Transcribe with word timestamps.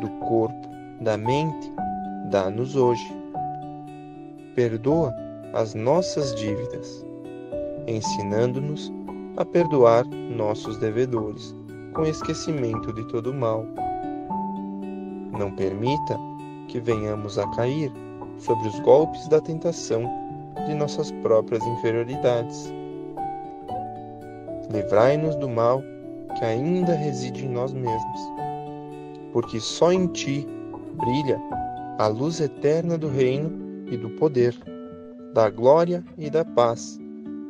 do 0.00 0.08
corpo, 0.26 0.68
da 1.00 1.16
mente, 1.16 1.72
dá-nos 2.30 2.76
hoje. 2.76 3.14
Perdoa 4.54 5.14
as 5.52 5.74
nossas 5.74 6.34
dívidas, 6.34 7.04
ensinando-nos 7.86 8.92
a 9.36 9.44
perdoar 9.44 10.04
nossos 10.06 10.78
devedores, 10.78 11.54
com 11.92 12.04
esquecimento 12.04 12.92
de 12.92 13.06
todo 13.08 13.32
mal. 13.32 13.64
Não 15.38 15.50
permita 15.52 16.18
que 16.68 16.80
venhamos 16.80 17.38
a 17.38 17.46
cair 17.50 17.92
sobre 18.38 18.68
os 18.68 18.78
golpes 18.80 19.28
da 19.28 19.40
tentação 19.40 20.02
de 20.66 20.74
nossas 20.74 21.10
próprias 21.22 21.64
inferioridades. 21.64 22.72
Livrai-nos 24.70 25.36
do 25.36 25.48
mal 25.48 25.82
que 26.38 26.44
ainda 26.44 26.92
reside 26.92 27.46
em 27.46 27.48
nós 27.48 27.72
mesmos, 27.72 28.20
porque 29.36 29.60
só 29.60 29.92
em 29.92 30.06
Ti 30.06 30.48
brilha 30.94 31.38
a 31.98 32.06
luz 32.06 32.40
eterna 32.40 32.96
do 32.96 33.06
reino 33.06 33.84
e 33.86 33.94
do 33.94 34.08
poder, 34.12 34.56
da 35.34 35.50
glória 35.50 36.02
e 36.16 36.30
da 36.30 36.42
paz, 36.42 36.98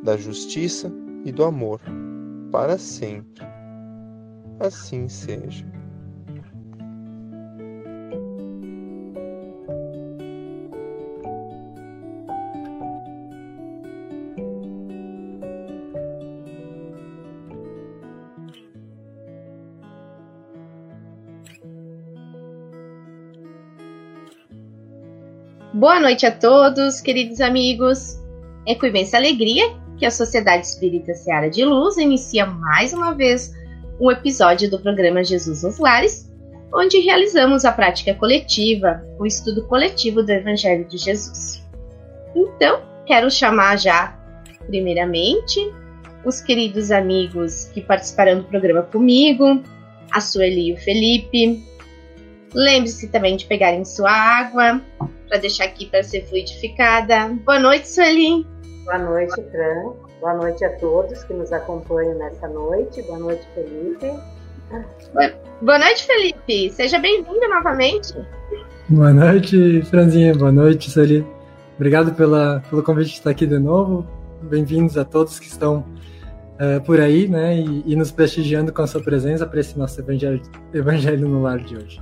da 0.03 0.17
justiça 0.17 0.91
e 1.23 1.31
do 1.31 1.45
amor, 1.45 1.79
para 2.51 2.77
sempre. 2.77 3.41
Assim 4.59 5.07
seja. 5.07 5.65
Boa 25.77 25.99
noite 25.99 26.25
a 26.25 26.31
todos, 26.31 27.01
queridos 27.01 27.39
amigos. 27.39 28.19
É 28.65 28.73
com 28.73 28.87
imensa 28.87 29.15
alegria 29.15 29.63
que 29.99 30.07
a 30.07 30.09
Sociedade 30.09 30.65
Espírita 30.65 31.13
Seara 31.13 31.51
de 31.51 31.63
Luz 31.63 31.97
inicia 31.97 32.47
mais 32.47 32.93
uma 32.93 33.13
vez 33.13 33.53
um 34.01 34.09
episódio 34.09 34.71
do 34.71 34.79
programa 34.79 35.23
Jesus 35.23 35.61
nos 35.61 35.77
Lares, 35.77 36.33
onde 36.73 36.97
realizamos 37.01 37.63
a 37.63 37.71
prática 37.71 38.15
coletiva, 38.15 39.05
o 39.19 39.25
estudo 39.27 39.67
coletivo 39.67 40.23
do 40.23 40.31
Evangelho 40.31 40.83
de 40.85 40.97
Jesus. 40.97 41.63
Então, 42.35 42.81
quero 43.05 43.29
chamar 43.29 43.77
já, 43.77 44.17
primeiramente, 44.65 45.59
os 46.25 46.41
queridos 46.41 46.89
amigos 46.89 47.65
que 47.65 47.81
participarão 47.81 48.39
do 48.39 48.45
programa 48.45 48.81
comigo, 48.81 49.61
a 50.11 50.19
Sueli 50.19 50.69
e 50.69 50.73
o 50.73 50.77
Felipe. 50.77 51.63
Lembre-se 52.51 53.09
também 53.09 53.37
de 53.37 53.45
pegarem 53.45 53.85
sua 53.85 54.09
água, 54.09 54.81
para 55.27 55.37
deixar 55.37 55.65
aqui 55.65 55.85
para 55.85 56.03
ser 56.03 56.25
fluidificada. 56.25 57.29
Boa 57.45 57.59
noite, 57.59 57.87
Sueli. 57.87 58.45
Boa 58.85 58.97
noite, 58.99 59.35
Fran. 59.51 59.93
Boa 60.19 60.33
noite 60.33 60.65
a 60.65 60.77
todos 60.77 61.23
que 61.23 61.33
nos 61.33 61.51
acompanham 61.51 62.17
nessa 62.17 62.47
noite. 62.47 63.01
Boa 63.03 63.19
noite, 63.19 63.47
Felipe. 63.53 64.11
Boa 65.61 65.79
noite, 65.79 66.05
Felipe. 66.05 66.69
Seja 66.71 66.99
bem-vindo 66.99 67.47
novamente. 67.49 68.13
Boa 68.89 69.13
noite, 69.13 69.81
Franzinha. 69.83 70.33
Boa 70.33 70.51
noite, 70.51 70.89
Sueli. 70.89 71.25
Obrigado 71.75 72.13
pela, 72.15 72.63
pelo 72.69 72.81
convite 72.81 73.09
de 73.09 73.17
estar 73.17 73.29
aqui 73.29 73.45
de 73.45 73.59
novo. 73.59 74.07
Bem-vindos 74.41 74.97
a 74.97 75.05
todos 75.05 75.39
que 75.39 75.47
estão 75.47 75.85
uh, 76.59 76.81
por 76.85 76.99
aí, 76.99 77.27
né, 77.27 77.59
e, 77.59 77.83
e, 77.85 77.95
nos 77.95 78.11
prestigiando 78.11 78.73
com 78.73 78.81
a 78.81 78.87
sua 78.87 79.01
presença 79.01 79.45
para 79.45 79.59
esse 79.59 79.77
nosso 79.77 79.99
evangelho, 79.99 80.41
evangelho 80.73 81.27
no 81.27 81.41
lar 81.41 81.59
de 81.59 81.75
hoje. 81.75 82.01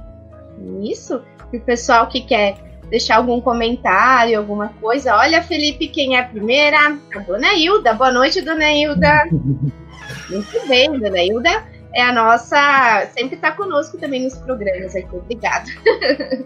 Isso. 0.82 1.22
E 1.52 1.58
o 1.58 1.62
pessoal 1.62 2.08
que 2.08 2.22
quer 2.22 2.58
deixar 2.90 3.18
algum 3.18 3.42
comentário, 3.42 4.38
alguma 4.38 4.70
coisa. 4.82 5.16
Olha, 5.16 5.42
Felipe, 5.42 5.88
quem 5.88 6.16
é 6.16 6.22
a 6.22 6.26
primeira? 6.28 6.78
A 7.16 7.20
dona 7.20 7.54
Hilda. 7.54 7.94
Boa 7.94 8.12
noite, 8.12 8.42
dona 8.42 8.72
Hilda. 8.72 9.26
Muito 10.30 10.68
bem, 10.68 11.00
dona 11.00 11.24
Hilda 11.24 11.76
é 11.96 12.02
a 12.02 12.12
nossa. 12.12 13.08
Sempre 13.18 13.36
está 13.36 13.52
conosco 13.54 13.98
também 13.98 14.24
nos 14.24 14.38
programas 14.40 14.96
aqui. 14.96 15.16
Obrigada. 15.16 15.66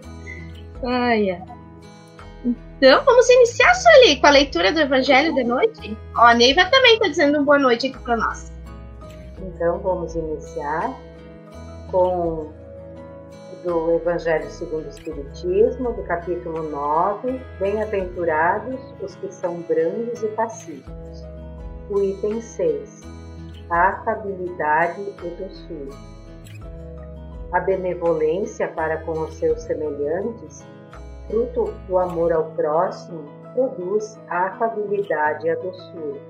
Ai, 0.86 1.42
Então, 2.44 3.04
vamos 3.04 3.28
iniciar, 3.28 3.74
Sueli, 3.74 4.20
com 4.20 4.26
a 4.28 4.30
leitura 4.30 4.72
do 4.72 4.80
Evangelho 4.80 5.34
de 5.34 5.44
noite? 5.44 5.96
Ó, 6.16 6.22
a 6.22 6.34
Neiva 6.34 6.64
também 6.64 6.94
está 6.94 7.08
dizendo 7.08 7.44
boa 7.44 7.58
noite 7.58 7.88
aqui 7.88 7.98
para 7.98 8.16
nós. 8.16 8.50
Então, 9.42 9.78
vamos 9.80 10.14
iniciar 10.14 10.96
com 11.90 12.50
do 13.62 13.96
Evangelho 13.96 14.48
segundo 14.50 14.86
o 14.86 14.88
Espiritismo, 14.88 15.92
do 15.92 16.02
capítulo 16.04 16.62
9, 16.62 17.40
Bem-aventurados 17.58 18.80
os 19.02 19.14
que 19.16 19.32
são 19.32 19.60
brandos 19.62 20.22
e 20.22 20.28
pacíficos. 20.28 21.24
O 21.90 22.00
item 22.02 22.40
6, 22.40 23.02
a 23.68 23.88
afabilidade 23.88 25.02
e 25.02 25.30
doçura. 25.30 25.96
A 27.52 27.60
benevolência 27.60 28.68
para 28.68 28.98
com 28.98 29.12
os 29.12 29.34
seus 29.34 29.60
semelhantes, 29.62 30.64
fruto 31.28 31.74
do 31.86 31.98
amor 31.98 32.32
ao 32.32 32.44
próximo, 32.52 33.24
produz 33.54 34.18
a 34.28 34.46
afabilidade 34.46 35.46
e 35.46 35.50
a 35.50 35.56
doçura. 35.56 36.20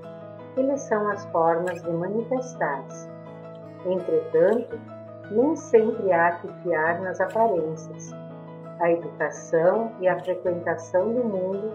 Eles 0.57 0.81
são 0.81 1.07
as 1.09 1.23
formas 1.27 1.81
de 1.81 1.91
manifestar-se. 1.91 3.07
Entretanto, 3.85 4.77
nem 5.31 5.55
sempre 5.55 6.11
há 6.11 6.31
que 6.33 6.47
fiar 6.61 7.01
nas 7.01 7.19
aparências. 7.19 8.11
A 8.79 8.91
educação 8.91 9.91
e 9.99 10.07
a 10.07 10.19
frequentação 10.19 11.13
do 11.13 11.23
mundo 11.23 11.71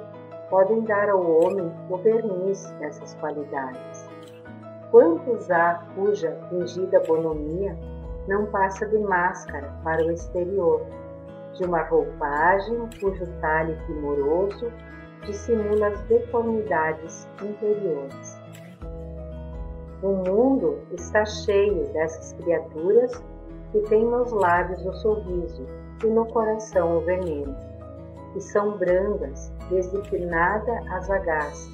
podem 0.51 0.83
dar 0.83 1.09
ao 1.09 1.21
homem 1.21 1.73
o 1.89 1.97
verniz 1.97 2.71
dessas 2.79 3.15
qualidades. 3.15 4.09
Quantos 4.91 5.51
há 5.51 5.83
cuja 5.95 6.37
fingida 6.49 7.01
bonomia 7.01 7.77
não 8.29 8.47
passa 8.47 8.87
de 8.87 8.99
máscara 8.99 9.73
para 9.83 10.05
o 10.05 10.11
exterior, 10.11 10.85
de 11.55 11.65
uma 11.65 11.83
roupagem 11.83 12.89
cujo 13.01 13.27
talhe 13.41 13.75
primoroso 13.87 14.71
dissimula 15.25 15.89
as 15.89 16.01
deformidades 16.03 17.29
interiores. 17.43 18.41
O 20.03 20.09
mundo 20.09 20.79
está 20.93 21.25
cheio 21.25 21.85
dessas 21.93 22.33
criaturas 22.35 23.23
que 23.73 23.81
têm 23.89 24.05
nos 24.05 24.33
lábios 24.33 24.85
o 24.85 24.93
sorriso 24.95 25.67
e 26.03 26.07
no 26.07 26.27
coração 26.27 26.99
o 26.99 27.01
veneno, 27.01 27.55
que 28.33 28.41
são 28.41 28.77
brandas 28.79 29.53
desde 29.71 30.01
que 30.03 30.19
nada 30.19 30.81
as 30.91 31.11
agaça, 31.11 31.71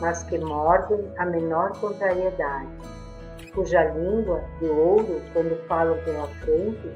mas 0.00 0.22
que 0.24 0.38
mordem 0.38 1.10
a 1.18 1.26
menor 1.26 1.72
contrariedade, 1.80 2.68
cuja 3.54 3.84
língua 3.84 4.42
de 4.58 4.66
ouro, 4.66 5.20
quando 5.32 5.56
falam 5.68 5.96
pela 6.04 6.26
frente, 6.26 6.92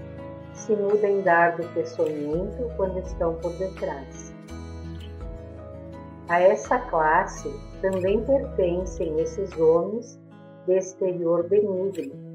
se 0.55 0.75
muda 0.75 1.09
em 1.09 1.23
dardo 1.23 1.63
peçonhento 1.73 2.71
quando 2.77 2.99
estão 2.99 3.35
por 3.37 3.53
detrás. 3.53 4.35
A 6.29 6.41
essa 6.41 6.79
classe 6.79 7.49
também 7.81 8.23
pertencem 8.25 9.19
esses 9.21 9.57
homens 9.57 10.21
de 10.67 10.77
exterior 10.77 11.49
benigno, 11.49 12.28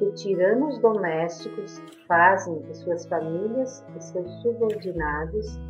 que 0.00 0.10
tiranos 0.12 0.78
domésticos 0.78 1.82
fazem 2.08 2.58
que 2.62 2.74
suas 2.74 3.04
famílias 3.04 3.84
e 3.94 4.02
seus 4.02 4.32
subordinados 4.40 5.60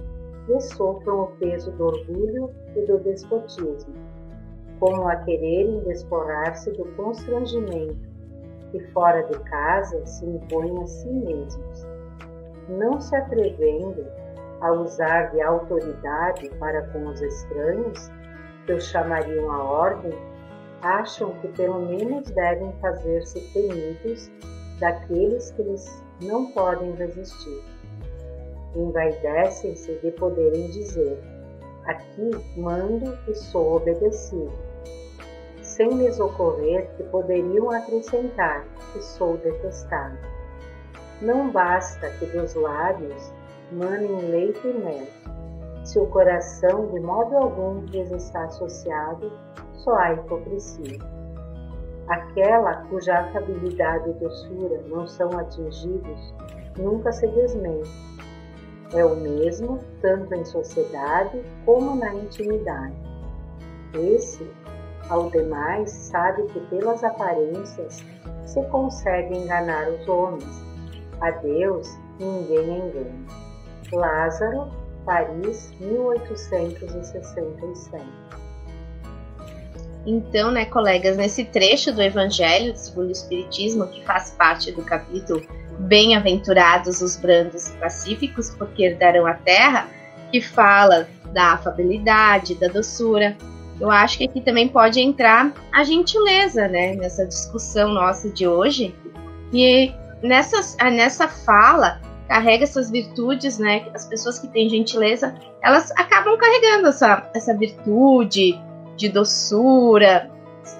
lhe 0.46 0.60
sofram 0.60 1.22
o 1.22 1.26
peso 1.38 1.72
do 1.72 1.86
orgulho 1.86 2.48
e 2.76 2.86
do 2.86 2.98
despotismo, 3.00 3.92
como 4.78 5.08
a 5.08 5.16
quererem 5.16 5.80
desporrar-se 5.80 6.70
do 6.70 6.84
constrangimento 6.94 8.08
que 8.70 8.78
fora 8.92 9.20
de 9.24 9.36
casa 9.40 10.06
se 10.06 10.24
impõem 10.24 10.80
a 10.80 10.86
si 10.86 11.10
mesmos, 11.10 11.84
não 12.68 13.00
se 13.00 13.16
atrevendo 13.16 14.06
a 14.60 14.70
usar 14.70 15.32
de 15.32 15.40
autoridade 15.40 16.48
para 16.60 16.86
com 16.92 17.04
os 17.08 17.20
estranhos, 17.20 18.08
que 18.64 18.74
os 18.74 18.84
chamariam 18.84 19.50
à 19.50 19.64
ordem 19.64 20.12
acham 20.82 21.32
que 21.40 21.48
pelo 21.48 21.80
menos 21.80 22.30
devem 22.30 22.72
fazer-se 22.80 23.40
temidos 23.52 24.30
daqueles 24.78 25.50
que 25.52 25.62
lhes 25.62 26.02
não 26.22 26.50
podem 26.52 26.92
resistir. 26.92 27.62
envaidecem-se 28.74 29.94
de 29.96 30.10
poderem 30.12 30.70
dizer: 30.70 31.18
Aqui 31.86 32.30
mando 32.56 33.18
e 33.28 33.34
sou 33.34 33.76
obedecido, 33.76 34.52
sem 35.62 35.88
lhes 35.88 36.18
ocorrer 36.20 36.88
que 36.96 37.02
poderiam 37.04 37.70
acrescentar 37.70 38.64
que 38.92 39.02
sou 39.02 39.36
detestado. 39.38 40.18
Não 41.20 41.50
basta 41.50 42.08
que 42.10 42.26
dos 42.26 42.54
lábios 42.54 43.32
manem 43.72 44.30
leite 44.30 44.66
e 44.66 44.72
mel, 44.72 45.06
se 45.84 45.98
o 45.98 46.06
coração 46.06 46.86
de 46.88 47.00
modo 47.00 47.36
algum 47.36 47.80
lhes 47.86 48.10
está 48.10 48.44
associado, 48.44 49.32
só 49.84 49.94
há 49.96 50.14
hipocrisia. 50.14 50.98
Aquela 52.08 52.76
cuja 52.86 53.18
afabilidade 53.18 54.08
e 54.10 54.14
doçura 54.14 54.82
não 54.88 55.06
são 55.06 55.28
atingidos 55.38 56.34
nunca 56.78 57.12
se 57.12 57.26
desmente. 57.28 57.90
É 58.92 59.04
o 59.04 59.14
mesmo 59.14 59.78
tanto 60.00 60.34
em 60.34 60.44
sociedade 60.44 61.40
como 61.64 61.94
na 61.94 62.12
intimidade. 62.14 62.96
Esse, 63.94 64.50
ao 65.08 65.30
demais, 65.30 65.88
sabe 65.90 66.42
que 66.48 66.58
pelas 66.66 67.04
aparências 67.04 68.04
se 68.44 68.60
consegue 68.66 69.38
enganar 69.38 69.88
os 69.88 70.08
homens. 70.08 70.60
A 71.20 71.30
Deus 71.30 71.88
ninguém 72.18 72.78
engana. 72.78 73.14
Lázaro, 73.92 74.68
Paris, 75.04 75.72
1867. 75.78 78.19
Então, 80.06 80.50
né, 80.50 80.64
colegas, 80.64 81.16
nesse 81.16 81.44
trecho 81.44 81.92
do 81.92 82.02
Evangelho 82.02 82.74
segundo 82.74 83.08
o 83.08 83.12
Espiritismo, 83.12 83.86
que 83.86 84.04
faz 84.04 84.30
parte 84.30 84.72
do 84.72 84.82
capítulo 84.82 85.42
Bem-aventurados 85.80 87.00
os 87.00 87.16
brandos 87.16 87.68
e 87.68 87.72
pacíficos, 87.78 88.50
porque 88.50 88.84
herdarão 88.84 89.26
a 89.26 89.34
terra, 89.34 89.88
que 90.30 90.40
fala 90.40 91.08
da 91.32 91.54
afabilidade, 91.54 92.54
da 92.54 92.68
doçura. 92.68 93.36
Eu 93.80 93.90
acho 93.90 94.18
que 94.18 94.24
aqui 94.24 94.42
também 94.42 94.68
pode 94.68 95.00
entrar 95.00 95.52
a 95.72 95.82
gentileza, 95.82 96.68
né, 96.68 96.94
nessa 96.94 97.26
discussão 97.26 97.92
nossa 97.92 98.28
de 98.28 98.46
hoje. 98.46 98.94
E 99.52 99.92
nessa, 100.22 100.76
nessa 100.90 101.28
fala, 101.28 102.00
carrega 102.28 102.64
essas 102.64 102.90
virtudes, 102.90 103.58
né? 103.58 103.86
As 103.94 104.06
pessoas 104.06 104.38
que 104.38 104.48
têm 104.48 104.68
gentileza, 104.68 105.34
elas 105.62 105.90
acabam 105.92 106.36
carregando 106.38 106.88
essa, 106.88 107.28
essa 107.34 107.56
virtude 107.56 108.60
de 109.00 109.08
doçura, 109.08 110.30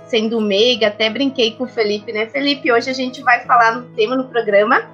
sendo 0.07 0.41
meiga. 0.41 0.89
Até 0.89 1.09
brinquei 1.09 1.53
com 1.53 1.65
o 1.65 1.69
Felipe, 1.69 2.13
né? 2.13 2.27
Felipe, 2.27 2.71
hoje 2.71 2.91
a 2.91 2.93
gente 2.95 3.23
vai 3.23 3.41
falar 3.45 3.73
no 3.73 3.83
tema 3.95 4.15
no 4.15 4.29
programa 4.29 4.89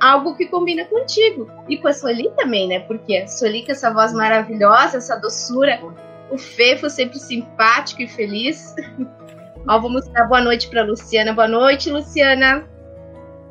algo 0.00 0.34
que 0.34 0.46
combina 0.46 0.84
contigo 0.86 1.48
e 1.68 1.76
com 1.76 1.86
a 1.86 1.92
Sueli 1.92 2.28
também, 2.36 2.66
né? 2.66 2.80
Porque 2.80 3.18
a 3.18 3.28
Sueli 3.28 3.64
com 3.64 3.70
essa 3.70 3.92
voz 3.92 4.12
maravilhosa, 4.12 4.98
essa 4.98 5.16
doçura, 5.16 5.80
o 6.28 6.36
Fefo 6.36 6.90
sempre 6.90 7.20
simpático 7.20 8.02
e 8.02 8.08
feliz. 8.08 8.74
Ó, 9.68 9.78
vamos 9.78 10.08
dar 10.08 10.24
boa 10.24 10.40
noite 10.40 10.68
para 10.68 10.82
Luciana. 10.82 11.32
Boa 11.32 11.46
noite, 11.46 11.88
Luciana. 11.88 12.68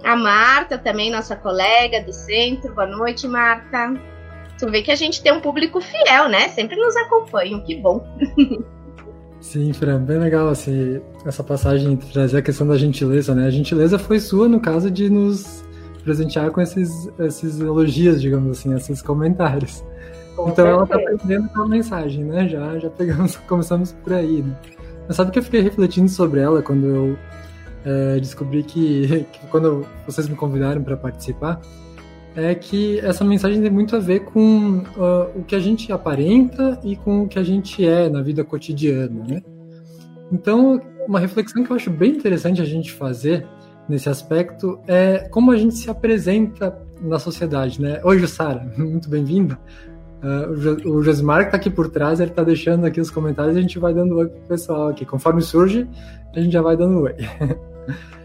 A 0.03 0.15
Marta 0.15 0.77
também, 0.77 1.09
nossa 1.09 1.37
colega 1.37 2.01
do 2.01 2.11
centro. 2.11 2.73
Boa 2.73 2.87
noite, 2.87 3.25
Marta. 3.29 3.93
Tu 4.59 4.69
vê 4.69 4.81
que 4.81 4.91
a 4.91 4.95
gente 4.95 5.23
tem 5.23 5.31
um 5.31 5.39
público 5.39 5.79
fiel, 5.79 6.27
né? 6.27 6.49
Sempre 6.49 6.75
nos 6.75 6.97
acompanham, 6.97 7.61
que 7.61 7.77
bom. 7.77 8.05
Sim, 9.41 9.73
Fran, 9.73 10.03
bem 10.03 10.19
legal 10.19 10.49
assim, 10.49 11.01
essa 11.25 11.43
passagem 11.43 11.97
trazer 11.97 12.37
a 12.37 12.41
questão 12.41 12.67
da 12.67 12.77
gentileza, 12.77 13.33
né? 13.33 13.47
A 13.47 13.49
gentileza 13.49 13.97
foi 13.97 14.19
sua 14.19 14.47
no 14.47 14.59
caso 14.59 14.89
de 14.89 15.09
nos 15.09 15.63
presentear 16.03 16.51
com 16.51 16.61
esses, 16.61 17.09
esses 17.19 17.59
elogios, 17.59 18.21
digamos 18.21 18.59
assim, 18.59 18.73
esses 18.75 19.01
comentários. 19.01 19.83
Com 20.35 20.49
então 20.49 20.65
certeza. 20.65 20.67
ela 20.69 20.87
tá 20.87 20.95
aprendendo 20.95 21.49
com 21.49 21.61
a 21.61 21.67
mensagem, 21.67 22.23
né? 22.23 22.47
Já, 22.47 22.77
já 22.77 22.89
pegamos, 22.91 23.35
começamos 23.47 23.91
por 23.91 24.13
aí, 24.13 24.43
né? 24.43 24.55
Mas 25.07 25.17
sabe 25.17 25.31
que 25.31 25.39
eu 25.39 25.43
fiquei 25.43 25.61
refletindo 25.61 26.09
sobre 26.09 26.39
ela 26.39 26.61
quando 26.61 26.85
eu 26.85 27.17
é, 27.83 28.19
descobri 28.19 28.63
que, 28.63 29.25
que, 29.33 29.47
quando 29.47 29.85
vocês 30.05 30.29
me 30.29 30.35
convidaram 30.35 30.83
para 30.83 30.95
participar, 30.95 31.59
é 32.35 32.55
que 32.55 32.99
essa 32.99 33.23
mensagem 33.23 33.61
tem 33.61 33.69
muito 33.69 33.95
a 33.95 33.99
ver 33.99 34.21
com 34.21 34.79
uh, 34.79 35.39
o 35.39 35.43
que 35.43 35.55
a 35.55 35.59
gente 35.59 35.91
aparenta 35.91 36.79
e 36.83 36.95
com 36.95 37.23
o 37.23 37.27
que 37.27 37.37
a 37.37 37.43
gente 37.43 37.85
é 37.85 38.09
na 38.09 38.21
vida 38.21 38.43
cotidiana, 38.43 39.23
né? 39.27 39.43
Então, 40.31 40.81
uma 41.07 41.19
reflexão 41.19 41.63
que 41.63 41.71
eu 41.71 41.75
acho 41.75 41.89
bem 41.89 42.11
interessante 42.11 42.61
a 42.61 42.65
gente 42.65 42.91
fazer 42.91 43.45
nesse 43.87 44.07
aspecto 44.07 44.79
é 44.87 45.27
como 45.29 45.51
a 45.51 45.57
gente 45.57 45.75
se 45.75 45.89
apresenta 45.89 46.77
na 47.01 47.19
sociedade, 47.19 47.81
né? 47.81 47.99
Oi, 48.03 48.19
Jussara, 48.19 48.71
muito 48.77 49.09
bem-vinda. 49.09 49.59
Uh, 50.23 50.87
o 50.87 51.01
Josmar 51.01 51.41
que 51.41 51.47
está 51.47 51.57
aqui 51.57 51.69
por 51.69 51.89
trás, 51.89 52.19
ele 52.19 52.29
está 52.29 52.43
deixando 52.43 52.85
aqui 52.85 53.01
os 53.01 53.09
comentários 53.09 53.55
e 53.55 53.59
a 53.59 53.61
gente 53.61 53.79
vai 53.79 53.93
dando 53.93 54.15
oi 54.17 54.27
pro 54.27 54.41
pessoal 54.41 54.87
aqui. 54.87 55.03
Conforme 55.03 55.41
surge, 55.41 55.87
a 56.33 56.39
gente 56.39 56.53
já 56.53 56.61
vai 56.61 56.77
dando 56.77 57.01
oi. 57.01 57.15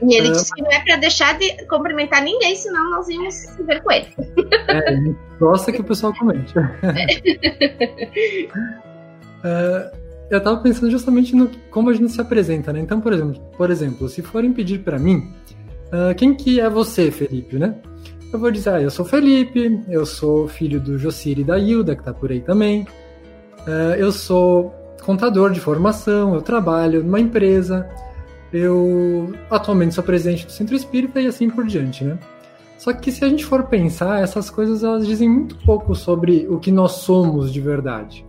E 0.02 0.14
ele 0.14 0.30
disse 0.30 0.52
que 0.54 0.62
não 0.62 0.70
é 0.70 0.80
para 0.80 0.96
deixar 0.96 1.38
de 1.38 1.66
cumprimentar 1.66 2.22
ninguém, 2.22 2.54
senão 2.54 2.90
nós 2.90 3.08
íamos 3.08 3.34
se 3.34 3.62
ver 3.62 3.82
com 3.82 3.90
ele. 3.92 4.06
É, 4.68 5.14
gosta 5.38 5.72
que 5.72 5.80
o 5.80 5.84
pessoal 5.84 6.12
comente. 6.14 6.56
uh, 6.58 6.62
eu 10.30 10.38
estava 10.38 10.58
pensando 10.58 10.90
justamente 10.90 11.34
no 11.34 11.50
como 11.70 11.88
a 11.90 11.94
gente 11.94 12.12
se 12.12 12.20
apresenta, 12.20 12.72
né? 12.72 12.80
Então, 12.80 13.00
por 13.00 13.12
exemplo, 13.12 13.40
por 13.56 13.70
exemplo, 13.70 14.08
se 14.08 14.22
forem 14.22 14.52
pedir 14.52 14.80
para 14.80 14.98
mim, 14.98 15.32
uh, 15.86 16.14
quem 16.14 16.34
que 16.34 16.60
é 16.60 16.68
você, 16.68 17.10
Felipe, 17.10 17.58
né? 17.58 17.74
Eu 18.32 18.38
vou 18.38 18.50
dizer, 18.50 18.70
ah, 18.70 18.82
eu 18.82 18.90
sou 18.90 19.04
Felipe, 19.04 19.80
eu 19.88 20.04
sou 20.04 20.46
filho 20.48 20.78
do 20.80 20.98
Jocir 20.98 21.38
e 21.38 21.44
da 21.44 21.58
Hilda, 21.58 21.94
que 21.94 22.02
está 22.02 22.12
por 22.12 22.30
aí 22.30 22.40
também. 22.40 22.82
Uh, 23.66 23.94
eu 23.96 24.12
sou 24.12 24.74
contador 25.02 25.52
de 25.52 25.60
formação, 25.60 26.34
eu 26.34 26.42
trabalho 26.42 27.02
numa 27.02 27.20
empresa, 27.20 27.88
eu 28.52 29.32
atualmente 29.50 29.94
sou 29.94 30.04
presidente 30.04 30.46
do 30.46 30.52
Centro 30.52 30.74
Espírita 30.74 31.20
e 31.20 31.26
assim 31.26 31.50
por 31.50 31.66
diante, 31.66 32.04
né? 32.04 32.18
Só 32.78 32.92
que 32.92 33.10
se 33.10 33.24
a 33.24 33.28
gente 33.28 33.44
for 33.44 33.64
pensar, 33.64 34.22
essas 34.22 34.50
coisas 34.50 34.84
elas 34.84 35.06
dizem 35.06 35.28
muito 35.28 35.56
pouco 35.64 35.94
sobre 35.94 36.46
o 36.48 36.58
que 36.58 36.70
nós 36.70 36.92
somos 36.92 37.52
de 37.52 37.60
verdade. 37.60 38.24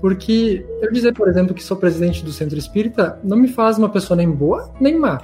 Porque 0.00 0.66
eu 0.80 0.92
dizer, 0.92 1.12
por 1.12 1.28
exemplo, 1.28 1.54
que 1.54 1.62
sou 1.62 1.76
presidente 1.76 2.24
do 2.24 2.32
Centro 2.32 2.58
Espírita 2.58 3.18
não 3.22 3.36
me 3.36 3.48
faz 3.48 3.78
uma 3.78 3.88
pessoa 3.88 4.16
nem 4.16 4.30
boa 4.30 4.70
nem 4.80 4.98
má, 4.98 5.20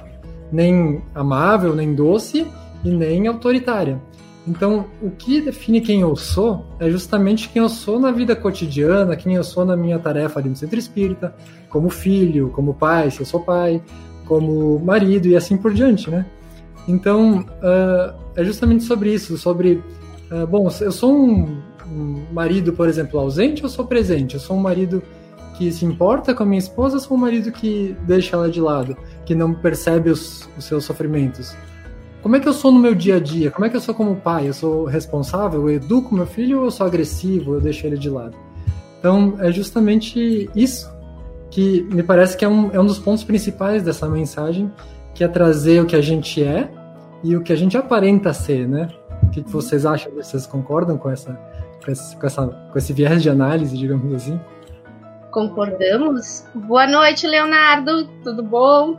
nem 0.51 1.01
amável, 1.15 1.75
nem 1.75 1.93
doce 1.93 2.47
e 2.83 2.89
nem 2.89 3.27
autoritária. 3.27 4.01
Então, 4.47 4.85
o 5.01 5.09
que 5.09 5.41
define 5.41 5.81
quem 5.81 6.01
eu 6.01 6.15
sou 6.15 6.65
é 6.79 6.89
justamente 6.89 7.49
quem 7.49 7.61
eu 7.61 7.67
sou 7.67 7.99
na 7.99 8.11
vida 8.11 8.33
cotidiana, 8.33 9.15
quem 9.15 9.35
eu 9.35 9.43
sou 9.43 9.65
na 9.65 9.75
minha 9.75 9.99
tarefa 9.99 10.39
ali 10.39 10.47
no 10.47 10.55
Centro 10.55 10.79
Espírita, 10.79 11.35
como 11.69 11.89
filho, 11.89 12.49
como 12.51 12.73
pai, 12.73 13.11
se 13.11 13.19
eu 13.19 13.25
sou 13.25 13.41
pai, 13.41 13.83
como 14.27 14.79
marido 14.79 15.27
e 15.27 15.35
assim 15.35 15.57
por 15.57 15.73
diante, 15.73 16.09
né? 16.09 16.25
Então, 16.87 17.39
uh, 17.39 18.13
é 18.35 18.43
justamente 18.43 18.83
sobre 18.83 19.13
isso, 19.13 19.37
sobre, 19.37 19.81
uh, 20.31 20.47
bom, 20.47 20.69
eu 20.79 20.91
sou 20.91 21.13
um, 21.13 21.61
um, 21.85 22.25
marido, 22.31 22.71
por 22.73 22.87
exemplo, 22.87 23.19
ausente 23.19 23.63
ou 23.63 23.69
sou 23.69 23.85
presente? 23.85 24.35
Eu 24.35 24.39
sou 24.39 24.55
um 24.55 24.61
marido 24.61 25.03
que 25.57 25.71
se 25.71 25.85
importa 25.85 26.33
com 26.33 26.43
a 26.43 26.45
minha 26.45 26.59
esposa 26.59 26.95
ou 26.95 27.01
sou 27.01 27.17
um 27.17 27.19
marido 27.19 27.51
que 27.51 27.95
deixa 28.05 28.35
ela 28.35 28.49
de 28.49 28.61
lado, 28.61 28.95
que 29.25 29.35
não 29.35 29.53
percebe 29.53 30.09
os, 30.09 30.47
os 30.57 30.65
seus 30.65 30.85
sofrimentos? 30.85 31.55
Como 32.21 32.35
é 32.35 32.39
que 32.39 32.47
eu 32.47 32.53
sou 32.53 32.71
no 32.71 32.79
meu 32.79 32.95
dia 32.95 33.17
a 33.17 33.19
dia? 33.19 33.51
Como 33.51 33.65
é 33.65 33.69
que 33.69 33.75
eu 33.75 33.81
sou 33.81 33.93
como 33.93 34.15
pai? 34.15 34.47
Eu 34.47 34.53
sou 34.53 34.85
responsável? 34.85 35.61
Eu 35.61 35.75
educo 35.75 36.15
meu 36.15 36.25
filho 36.25 36.59
ou 36.59 36.65
eu 36.65 36.71
sou 36.71 36.85
agressivo? 36.85 37.55
Eu 37.55 37.61
deixo 37.61 37.85
ele 37.85 37.97
de 37.97 38.09
lado? 38.09 38.35
Então, 38.99 39.35
é 39.39 39.51
justamente 39.51 40.49
isso 40.55 40.89
que 41.49 41.81
me 41.83 42.03
parece 42.03 42.35
que 42.35 42.43
é 42.43 42.47
um, 42.47 42.71
é 42.71 42.79
um 42.79 42.85
dos 42.85 42.99
pontos 42.99 43.23
principais 43.23 43.83
dessa 43.83 44.07
mensagem, 44.07 44.71
que 45.13 45.23
é 45.23 45.27
trazer 45.27 45.81
o 45.81 45.85
que 45.85 45.95
a 45.95 46.01
gente 46.01 46.43
é 46.43 46.69
e 47.23 47.35
o 47.35 47.41
que 47.41 47.51
a 47.51 47.55
gente 47.55 47.77
aparenta 47.77 48.33
ser, 48.33 48.67
né? 48.67 48.89
O 49.23 49.29
que 49.29 49.41
vocês 49.41 49.85
acham? 49.85 50.11
Vocês 50.13 50.45
concordam 50.45 50.97
com 50.97 51.09
essa, 51.09 51.33
com 51.83 51.91
esse, 51.91 52.15
com 52.15 52.27
essa, 52.27 52.47
com 52.47 52.77
esse 52.77 52.93
viés 52.93 53.23
de 53.23 53.29
análise, 53.29 53.77
digamos 53.77 54.13
assim? 54.13 54.39
Concordamos. 55.31 56.45
Boa 56.53 56.87
noite, 56.87 57.27
Leonardo. 57.27 58.07
Tudo 58.23 58.43
bom? 58.43 58.97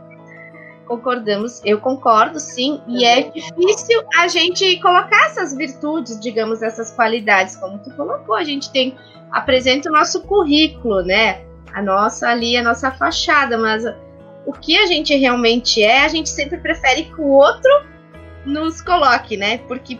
Concordamos. 0.85 1.61
Eu 1.63 1.79
concordo, 1.79 2.39
sim. 2.39 2.81
E 2.87 3.05
é 3.05 3.29
difícil 3.29 4.01
a 4.17 4.27
gente 4.27 4.79
colocar 4.81 5.27
essas 5.27 5.55
virtudes, 5.55 6.19
digamos, 6.19 6.61
essas 6.61 6.91
qualidades, 6.91 7.55
como 7.55 7.79
tu 7.79 7.91
colocou. 7.91 8.35
A 8.35 8.43
gente 8.43 8.71
tem 8.71 8.95
apresenta 9.31 9.89
o 9.89 9.93
nosso 9.93 10.21
currículo, 10.23 11.03
né? 11.03 11.41
A 11.73 11.81
nossa 11.81 12.29
ali, 12.29 12.57
a 12.57 12.63
nossa 12.63 12.91
fachada, 12.91 13.57
mas 13.57 13.83
o 14.45 14.53
que 14.53 14.77
a 14.77 14.85
gente 14.85 15.15
realmente 15.15 15.83
é, 15.83 16.05
a 16.05 16.07
gente 16.07 16.29
sempre 16.29 16.57
prefere 16.57 17.03
que 17.03 17.21
o 17.21 17.27
outro 17.27 17.69
nos 18.45 18.81
coloque, 18.81 19.37
né? 19.37 19.59
Porque 19.59 19.99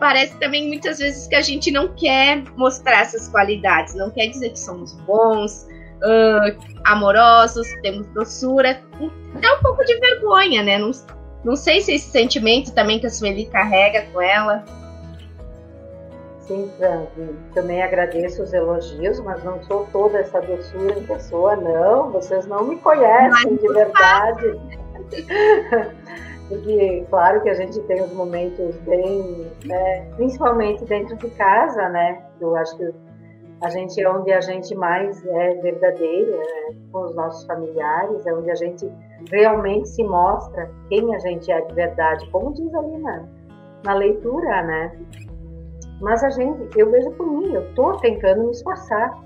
parece 0.00 0.36
também 0.38 0.68
muitas 0.68 0.98
vezes 0.98 1.26
que 1.26 1.34
a 1.34 1.40
gente 1.40 1.70
não 1.70 1.88
quer 1.88 2.42
mostrar 2.56 3.00
essas 3.00 3.28
qualidades, 3.28 3.94
não 3.94 4.10
quer 4.10 4.26
dizer 4.28 4.50
que 4.50 4.58
somos 4.58 4.94
bons, 5.00 5.66
uh, 6.02 6.80
amorosos, 6.84 7.66
temos 7.82 8.06
doçura. 8.08 8.80
Dá 9.40 9.54
um 9.54 9.62
pouco 9.62 9.84
de 9.84 9.98
vergonha, 9.98 10.62
né? 10.62 10.78
Não, 10.78 10.90
não 11.44 11.56
sei 11.56 11.80
se 11.80 11.94
esse 11.94 12.10
sentimento 12.10 12.72
também 12.72 12.98
que 12.98 13.06
a 13.06 13.10
Sueli 13.10 13.46
carrega 13.46 14.02
com 14.12 14.20
ela. 14.20 14.64
Sim, 16.48 16.72
Frank, 16.78 17.10
também 17.52 17.82
agradeço 17.82 18.42
os 18.42 18.54
elogios, 18.54 19.20
mas 19.20 19.44
não 19.44 19.62
sou 19.64 19.86
toda 19.92 20.18
essa 20.18 20.40
doçura 20.40 20.98
em 20.98 21.04
pessoa, 21.04 21.54
não. 21.54 22.10
Vocês 22.10 22.46
não 22.46 22.64
me 22.64 22.76
conhecem 22.76 23.56
de 23.56 23.68
verdade. 23.68 24.58
Porque, 26.48 27.04
claro 27.10 27.42
que 27.42 27.50
a 27.50 27.54
gente 27.54 27.78
tem 27.80 28.02
os 28.02 28.10
momentos 28.14 28.74
bem, 28.78 29.52
né, 29.66 30.10
principalmente 30.16 30.82
dentro 30.86 31.14
de 31.16 31.28
casa, 31.32 31.86
né? 31.90 32.24
Eu 32.40 32.56
acho 32.56 32.74
que 32.78 32.90
a 33.60 33.68
gente 33.68 34.00
é 34.00 34.08
onde 34.08 34.32
a 34.32 34.40
gente 34.40 34.74
mais 34.74 35.22
é 35.26 35.54
verdadeiro 35.56 36.30
né, 36.30 36.74
com 36.90 37.02
os 37.02 37.14
nossos 37.14 37.44
familiares, 37.44 38.24
é 38.24 38.32
onde 38.32 38.50
a 38.50 38.54
gente 38.54 38.90
realmente 39.30 39.90
se 39.90 40.02
mostra 40.02 40.70
quem 40.88 41.14
a 41.14 41.18
gente 41.18 41.52
é 41.52 41.60
de 41.60 41.74
verdade, 41.74 42.26
como 42.30 42.54
diz 42.54 42.74
ali 42.74 42.96
na, 42.96 43.28
na 43.84 43.94
leitura, 43.94 44.62
né? 44.62 44.98
Mas 46.00 46.22
a 46.22 46.30
gente, 46.30 46.78
eu 46.78 46.90
vejo 46.90 47.10
por 47.12 47.26
mim, 47.26 47.54
eu 47.54 47.62
estou 47.68 47.96
tentando 47.98 48.44
me 48.44 48.52
esforçar 48.52 49.18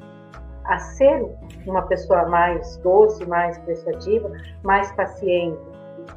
a 0.64 0.79
ser 0.79 1.26
uma 1.67 1.83
pessoa 1.83 2.26
mais 2.29 2.76
doce, 2.79 3.25
mais 3.26 3.59
prestativa, 3.59 4.31
mais 4.62 4.91
paciente. 4.93 5.59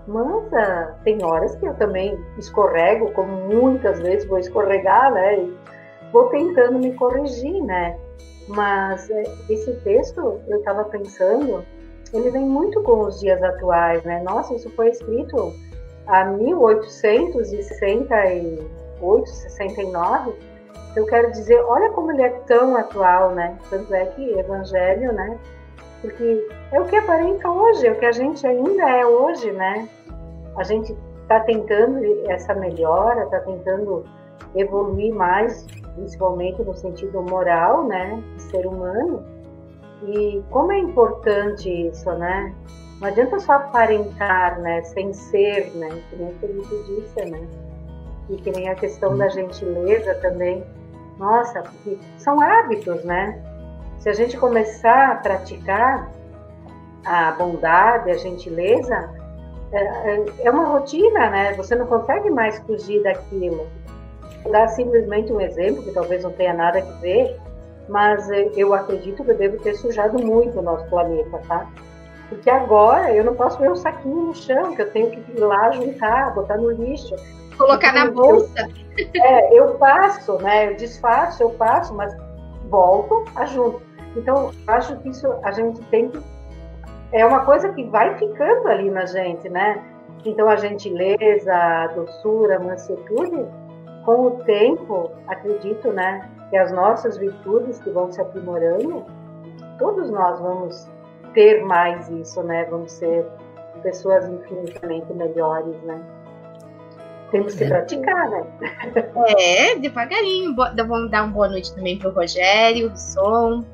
Mas 0.07 0.27
uh, 0.27 0.93
tem 1.03 1.23
horas 1.23 1.55
que 1.57 1.65
eu 1.65 1.73
também 1.75 2.17
escorrego, 2.37 3.11
como 3.11 3.31
muitas 3.31 3.99
vezes 3.99 4.27
vou 4.27 4.39
escorregar, 4.39 5.13
né? 5.13 5.39
E 5.39 5.57
vou 6.11 6.29
tentando 6.29 6.79
me 6.79 6.93
corrigir, 6.93 7.63
né? 7.63 7.97
Mas 8.47 9.09
uh, 9.09 9.23
esse 9.49 9.73
texto, 9.81 10.39
eu 10.47 10.57
estava 10.59 10.85
pensando, 10.85 11.63
ele 12.13 12.29
vem 12.31 12.45
muito 12.45 12.81
com 12.83 13.01
os 13.01 13.19
dias 13.19 13.41
atuais, 13.43 14.03
né? 14.03 14.23
Nossa, 14.23 14.55
isso 14.55 14.69
foi 14.71 14.89
escrito 14.89 15.53
a 16.07 16.25
1868, 19.01 19.29
69, 19.29 20.33
eu 20.95 21.05
quero 21.05 21.31
dizer, 21.31 21.59
olha 21.65 21.89
como 21.91 22.11
ele 22.11 22.21
é 22.21 22.29
tão 22.47 22.75
atual, 22.77 23.31
né? 23.31 23.57
Tanto 23.69 23.93
é 23.93 24.05
que 24.05 24.39
Evangelho, 24.39 25.11
né? 25.11 25.37
Porque 26.01 26.47
é 26.71 26.79
o 26.79 26.85
que 26.85 26.95
aparenta 26.95 27.49
hoje, 27.49 27.87
é 27.87 27.91
o 27.91 27.99
que 27.99 28.05
a 28.05 28.11
gente 28.11 28.45
ainda 28.47 28.89
é 28.89 29.05
hoje, 29.05 29.51
né? 29.51 29.89
A 30.55 30.63
gente 30.63 30.95
está 31.23 31.41
tentando 31.41 31.99
essa 32.29 32.53
melhora, 32.53 33.23
está 33.23 33.39
tentando 33.41 34.05
evoluir 34.55 35.13
mais, 35.13 35.65
principalmente 35.95 36.61
no 36.63 36.73
sentido 36.73 37.21
moral, 37.23 37.85
né? 37.85 38.23
De 38.35 38.41
ser 38.43 38.65
humano. 38.65 39.25
E 40.03 40.41
como 40.49 40.71
é 40.71 40.77
importante 40.77 41.69
isso, 41.69 42.09
né? 42.13 42.53
Não 43.01 43.07
adianta 43.09 43.39
só 43.39 43.53
aparentar, 43.53 44.61
né? 44.61 44.81
Sem 44.83 45.11
ser, 45.11 45.71
né? 45.75 45.89
Que 46.09 46.15
nem 46.15 46.33
Felipe 46.35 46.83
disse, 46.87 47.25
né? 47.29 47.45
E 48.29 48.37
que 48.37 48.51
nem 48.51 48.69
a 48.69 48.75
questão 48.75 49.17
da 49.17 49.27
gentileza 49.29 50.15
também. 50.15 50.63
Nossa, 51.17 51.61
porque 51.61 51.97
são 52.17 52.41
hábitos, 52.41 53.03
né? 53.03 53.41
Se 53.99 54.09
a 54.09 54.13
gente 54.13 54.37
começar 54.37 55.11
a 55.11 55.15
praticar 55.15 56.11
a 57.05 57.31
bondade, 57.31 58.09
a 58.11 58.17
gentileza, 58.17 59.09
é, 59.71 59.83
é, 60.11 60.25
é 60.43 60.51
uma 60.51 60.65
rotina, 60.65 61.29
né? 61.29 61.53
Você 61.53 61.75
não 61.75 61.85
consegue 61.85 62.29
mais 62.29 62.59
fugir 62.59 63.03
daquilo. 63.03 63.67
Vou 64.43 64.51
dar 64.51 64.67
simplesmente 64.69 65.31
um 65.31 65.41
exemplo 65.41 65.83
que 65.83 65.91
talvez 65.91 66.23
não 66.23 66.31
tenha 66.31 66.53
nada 66.53 66.79
a 66.79 66.99
ver, 66.99 67.39
mas 67.89 68.29
eu 68.55 68.73
acredito 68.73 69.23
que 69.23 69.31
eu 69.31 69.37
devo 69.37 69.57
ter 69.57 69.75
sujado 69.75 70.23
muito 70.23 70.59
o 70.59 70.61
nosso 70.61 70.85
planeta, 70.87 71.39
tá? 71.47 71.67
Porque 72.29 72.49
agora 72.49 73.13
eu 73.13 73.23
não 73.23 73.35
posso 73.35 73.59
ver 73.59 73.71
um 73.71 73.75
saquinho 73.75 74.27
no 74.27 74.35
chão, 74.35 74.75
que 74.75 74.81
eu 74.81 74.91
tenho 74.91 75.11
que 75.11 75.19
ir 75.31 75.39
lá 75.39 75.71
juntar, 75.71 76.33
botar 76.33 76.57
no 76.57 76.71
lixo. 76.71 77.15
Colocar 77.57 77.93
na 77.93 78.11
bolsa. 78.11 78.69
Eu, 78.97 79.23
é, 79.23 79.59
eu 79.59 79.75
passo, 79.75 80.37
né? 80.41 80.71
Eu 80.71 80.75
desfaço, 80.75 81.43
eu 81.43 81.51
passo, 81.51 81.93
mas 81.93 82.15
volto, 82.69 83.25
ajunto. 83.35 83.81
Então, 84.15 84.51
acho 84.67 84.95
que 84.97 85.09
isso 85.09 85.27
a 85.43 85.51
gente 85.51 85.81
tem 85.85 86.09
que. 86.09 86.19
É 87.11 87.25
uma 87.25 87.45
coisa 87.45 87.69
que 87.69 87.83
vai 87.85 88.17
ficando 88.17 88.67
ali 88.67 88.89
na 88.89 89.05
gente, 89.05 89.49
né? 89.49 89.83
Então, 90.25 90.49
a 90.49 90.55
gentileza, 90.55 91.53
a 91.53 91.87
doçura, 91.87 92.57
a 92.57 92.59
mansuetude, 92.59 93.45
com 94.05 94.27
o 94.27 94.31
tempo, 94.43 95.11
acredito, 95.27 95.91
né? 95.91 96.29
Que 96.49 96.57
as 96.57 96.71
nossas 96.71 97.17
virtudes 97.17 97.79
que 97.79 97.89
vão 97.89 98.11
se 98.11 98.21
aprimorando, 98.21 99.05
todos 99.77 100.09
nós 100.09 100.39
vamos 100.39 100.89
ter 101.33 101.63
mais 101.63 102.09
isso, 102.09 102.41
né? 102.43 102.65
Vamos 102.65 102.91
ser 102.93 103.25
pessoas 103.83 104.27
infinitamente 104.27 105.13
melhores, 105.13 105.79
né? 105.83 106.01
Temos 107.35 107.55
que 107.55 107.65
é. 107.65 107.67
praticar, 107.67 108.29
né? 108.29 108.45
É, 109.37 109.75
devagarinho. 109.75 110.55
Vamos 110.55 111.11
dar 111.11 111.23
uma 111.23 111.33
boa 111.33 111.49
noite 111.49 111.75
também 111.75 111.97
pro 111.97 112.11
Rogério, 112.11 112.89
do 112.89 112.97
som. 112.97 113.65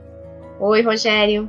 Oi, 0.60 0.82
Rogério. 0.82 1.48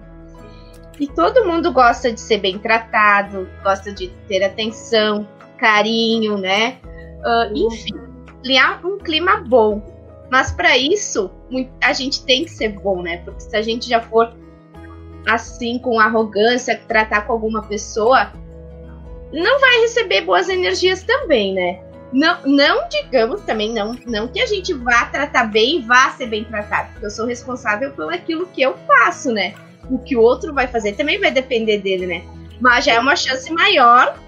E 1.00 1.07
todo 1.07 1.47
mundo 1.47 1.73
gosta 1.73 2.12
de 2.12 2.21
ser 2.21 2.38
bem 2.38 2.59
tratado, 2.59 3.49
gosta 3.62 3.90
de 3.90 4.09
ter 4.28 4.45
atenção, 4.45 5.26
carinho, 5.57 6.37
né? 6.37 6.76
Uh, 6.85 7.57
enfim, 7.57 7.95
criar 8.42 8.85
um 8.85 8.99
clima 8.99 9.38
bom. 9.38 9.83
Mas 10.31 10.52
para 10.52 10.76
isso, 10.76 11.31
a 11.83 11.95
gente 11.95 12.25
tem 12.26 12.45
que 12.45 12.50
ser 12.50 12.69
bom, 12.69 13.00
né? 13.00 13.23
Porque 13.25 13.40
se 13.40 13.57
a 13.57 13.62
gente 13.62 13.88
já 13.88 14.02
for 14.02 14.35
assim, 15.26 15.78
com 15.78 15.99
arrogância, 15.99 16.78
tratar 16.87 17.23
com 17.23 17.33
alguma 17.33 17.62
pessoa, 17.62 18.33
não 19.33 19.61
vai 19.61 19.81
receber 19.81 20.21
boas 20.23 20.50
energias 20.50 21.02
também, 21.02 21.54
né? 21.54 21.82
Não, 22.12 22.38
não 22.45 22.88
digamos 22.88 23.40
também, 23.42 23.73
não, 23.73 23.97
não 24.07 24.28
que 24.28 24.40
a 24.40 24.47
gente 24.47 24.75
vá 24.75 25.07
tratar 25.07 25.45
bem 25.45 25.78
e 25.78 25.83
vá 25.83 26.11
ser 26.11 26.26
bem 26.26 26.45
tratado, 26.45 26.90
porque 26.92 27.07
eu 27.07 27.11
sou 27.11 27.26
responsável 27.26 27.90
pelo 27.92 28.11
aquilo 28.11 28.47
que 28.47 28.61
eu 28.61 28.76
faço, 28.87 29.33
né? 29.33 29.54
O 29.90 29.99
que 29.99 30.14
o 30.14 30.21
outro 30.21 30.52
vai 30.52 30.66
fazer 30.66 30.92
também 30.92 31.19
vai 31.19 31.31
depender 31.31 31.78
dele, 31.78 32.07
né? 32.07 32.23
Mas 32.61 32.85
já 32.85 32.92
é 32.92 33.00
uma 33.00 33.16
chance 33.16 33.50
maior 33.52 34.19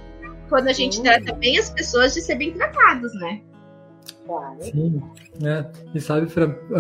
quando 0.48 0.68
a 0.68 0.72
gente 0.72 1.02
trata 1.02 1.32
bem 1.34 1.58
as 1.58 1.70
pessoas 1.70 2.14
de 2.14 2.22
ser 2.22 2.36
bem 2.36 2.52
tratados, 2.52 3.12
né? 3.14 3.40
Sim, 4.60 5.02
é. 5.42 5.66
E 5.94 6.00
sabe, 6.00 6.26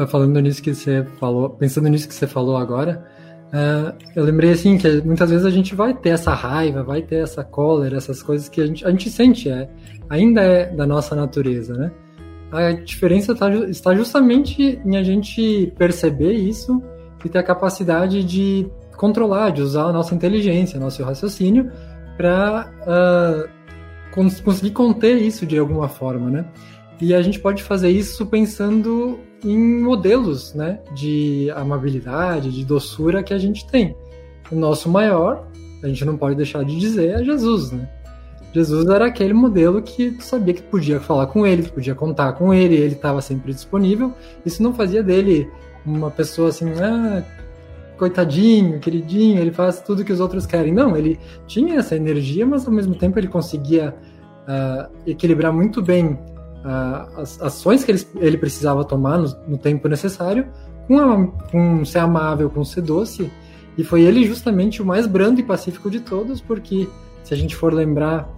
falando 0.08 0.40
nisso 0.40 0.62
que 0.62 0.74
você 0.74 1.04
falou, 1.20 1.50
pensando 1.50 1.88
nisso 1.88 2.08
que 2.08 2.14
você 2.14 2.26
falou 2.26 2.56
agora, 2.56 3.06
Uh, 3.54 3.96
eu 4.16 4.24
lembrei 4.24 4.50
assim 4.50 4.76
que 4.76 5.00
muitas 5.02 5.30
vezes 5.30 5.46
a 5.46 5.50
gente 5.50 5.76
vai 5.76 5.94
ter 5.94 6.08
essa 6.08 6.34
raiva, 6.34 6.82
vai 6.82 7.02
ter 7.02 7.22
essa 7.22 7.44
cólera, 7.44 7.96
essas 7.96 8.20
coisas 8.20 8.48
que 8.48 8.60
a 8.60 8.66
gente, 8.66 8.84
a 8.84 8.90
gente 8.90 9.08
sente, 9.08 9.48
é, 9.48 9.70
ainda 10.08 10.42
é 10.42 10.66
da 10.66 10.86
nossa 10.86 11.14
natureza, 11.14 11.74
né? 11.74 11.92
A 12.52 12.72
diferença 12.72 13.34
tá, 13.34 13.52
está 13.66 13.94
justamente 13.94 14.78
em 14.84 14.96
a 14.96 15.02
gente 15.02 15.72
perceber 15.76 16.32
isso 16.34 16.82
e 17.24 17.28
ter 17.28 17.38
a 17.38 17.42
capacidade 17.42 18.22
de 18.22 18.70
controlar, 18.96 19.50
de 19.50 19.62
usar 19.62 19.84
a 19.84 19.92
nossa 19.92 20.14
inteligência, 20.14 20.78
nosso 20.78 21.02
raciocínio 21.02 21.70
para 22.16 22.70
uh, 22.82 23.48
cons 24.14 24.40
conseguir 24.40 24.70
conter 24.70 25.16
isso 25.16 25.44
de 25.44 25.58
alguma 25.58 25.88
forma, 25.88 26.30
né? 26.30 26.44
E 27.00 27.12
a 27.12 27.20
gente 27.20 27.40
pode 27.40 27.62
fazer 27.62 27.90
isso 27.90 28.24
pensando 28.26 29.18
em 29.44 29.82
modelos 29.82 30.54
né, 30.54 30.80
de 30.94 31.50
amabilidade, 31.54 32.50
de 32.50 32.64
doçura 32.64 33.22
que 33.22 33.34
a 33.34 33.38
gente 33.38 33.66
tem. 33.66 33.96
O 34.50 34.54
nosso 34.54 34.88
maior, 34.88 35.46
a 35.82 35.88
gente 35.88 36.04
não 36.04 36.16
pode 36.16 36.36
deixar 36.36 36.64
de 36.64 36.78
dizer, 36.78 37.20
é 37.20 37.24
Jesus. 37.24 37.72
Né? 37.72 37.88
Jesus 38.54 38.88
era 38.88 39.06
aquele 39.06 39.34
modelo 39.34 39.82
que 39.82 40.12
tu 40.12 40.22
sabia 40.22 40.54
que 40.54 40.62
podia 40.62 41.00
falar 41.00 41.26
com 41.26 41.44
ele, 41.44 41.64
podia 41.64 41.94
contar 41.94 42.34
com 42.34 42.54
ele, 42.54 42.76
ele 42.76 42.94
estava 42.94 43.20
sempre 43.20 43.52
disponível. 43.52 44.12
Isso 44.46 44.62
não 44.62 44.72
fazia 44.72 45.02
dele 45.02 45.50
uma 45.84 46.08
pessoa 46.08 46.50
assim, 46.50 46.70
ah, 46.80 47.24
coitadinho, 47.98 48.78
queridinho, 48.78 49.40
ele 49.40 49.50
faz 49.50 49.80
tudo 49.80 50.04
que 50.04 50.12
os 50.12 50.20
outros 50.20 50.46
querem. 50.46 50.72
Não, 50.72 50.96
ele 50.96 51.18
tinha 51.48 51.80
essa 51.80 51.96
energia, 51.96 52.46
mas 52.46 52.64
ao 52.64 52.72
mesmo 52.72 52.94
tempo 52.94 53.18
ele 53.18 53.26
conseguia 53.26 53.92
uh, 54.46 54.88
equilibrar 55.04 55.52
muito 55.52 55.82
bem 55.82 56.16
as 57.16 57.42
ações 57.42 57.84
que 57.84 57.90
ele, 57.90 58.06
ele 58.16 58.38
precisava 58.38 58.84
tomar 58.84 59.18
no, 59.18 59.28
no 59.46 59.58
tempo 59.58 59.86
necessário 59.86 60.46
com, 60.88 60.98
a, 60.98 61.26
com 61.50 61.84
ser 61.84 61.98
amável, 61.98 62.48
com 62.48 62.64
ser 62.64 62.80
doce. 62.80 63.30
E 63.76 63.84
foi 63.84 64.02
ele 64.02 64.24
justamente 64.24 64.80
o 64.80 64.86
mais 64.86 65.06
brando 65.06 65.40
e 65.40 65.42
pacífico 65.42 65.90
de 65.90 66.00
todos, 66.00 66.40
porque 66.40 66.88
se 67.24 67.34
a 67.34 67.36
gente 67.36 67.56
for 67.56 67.72
lembrar 67.72 68.28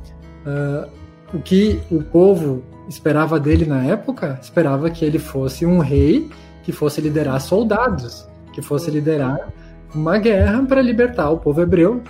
uh, 0.46 0.88
o 1.34 1.40
que 1.40 1.80
o 1.90 2.02
povo 2.02 2.62
esperava 2.88 3.38
dele 3.38 3.66
na 3.66 3.84
época, 3.84 4.38
esperava 4.40 4.88
que 4.88 5.04
ele 5.04 5.18
fosse 5.18 5.66
um 5.66 5.80
rei 5.80 6.30
que 6.62 6.72
fosse 6.72 7.00
liderar 7.00 7.40
soldados, 7.40 8.26
que 8.52 8.62
fosse 8.62 8.90
liderar 8.90 9.52
uma 9.94 10.18
guerra 10.18 10.64
para 10.64 10.80
libertar 10.80 11.30
o 11.30 11.38
povo 11.38 11.60
hebreu 11.60 12.00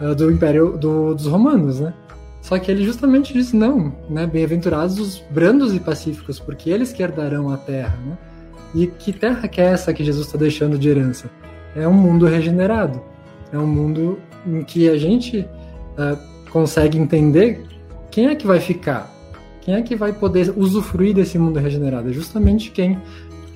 uh, 0.00 0.14
do 0.14 0.30
império 0.30 0.76
do, 0.76 1.14
dos 1.14 1.26
romanos, 1.26 1.80
né? 1.80 1.94
Só 2.40 2.58
que 2.58 2.70
ele 2.72 2.84
justamente 2.84 3.32
disse 3.32 3.54
não, 3.54 3.94
né? 4.10 4.26
Bem-aventurados 4.26 4.98
os 4.98 5.24
brandos 5.30 5.72
e 5.72 5.78
pacíficos, 5.78 6.40
porque 6.40 6.68
eles 6.68 6.92
que 6.92 7.00
herdarão 7.02 7.50
a 7.50 7.56
terra, 7.56 7.96
né? 8.04 8.18
E 8.74 8.86
que 8.88 9.12
terra 9.12 9.46
que 9.46 9.60
é 9.60 9.66
essa 9.66 9.94
que 9.94 10.02
Jesus 10.02 10.26
está 10.26 10.36
deixando 10.36 10.76
de 10.76 10.88
herança? 10.88 11.30
É 11.76 11.86
um 11.86 11.92
mundo 11.92 12.26
regenerado. 12.26 13.00
É 13.52 13.58
um 13.58 13.66
mundo 13.66 14.18
em 14.46 14.62
que 14.64 14.88
a 14.88 14.96
gente 14.96 15.46
uh, 15.98 16.18
consegue 16.50 16.98
entender 16.98 17.64
quem 18.10 18.26
é 18.26 18.34
que 18.34 18.46
vai 18.46 18.60
ficar, 18.60 19.10
quem 19.60 19.74
é 19.74 19.82
que 19.82 19.96
vai 19.96 20.12
poder 20.12 20.52
usufruir 20.56 21.14
desse 21.14 21.38
mundo 21.38 21.58
regenerado. 21.58 22.10
É 22.10 22.12
justamente 22.12 22.70
quem 22.70 22.98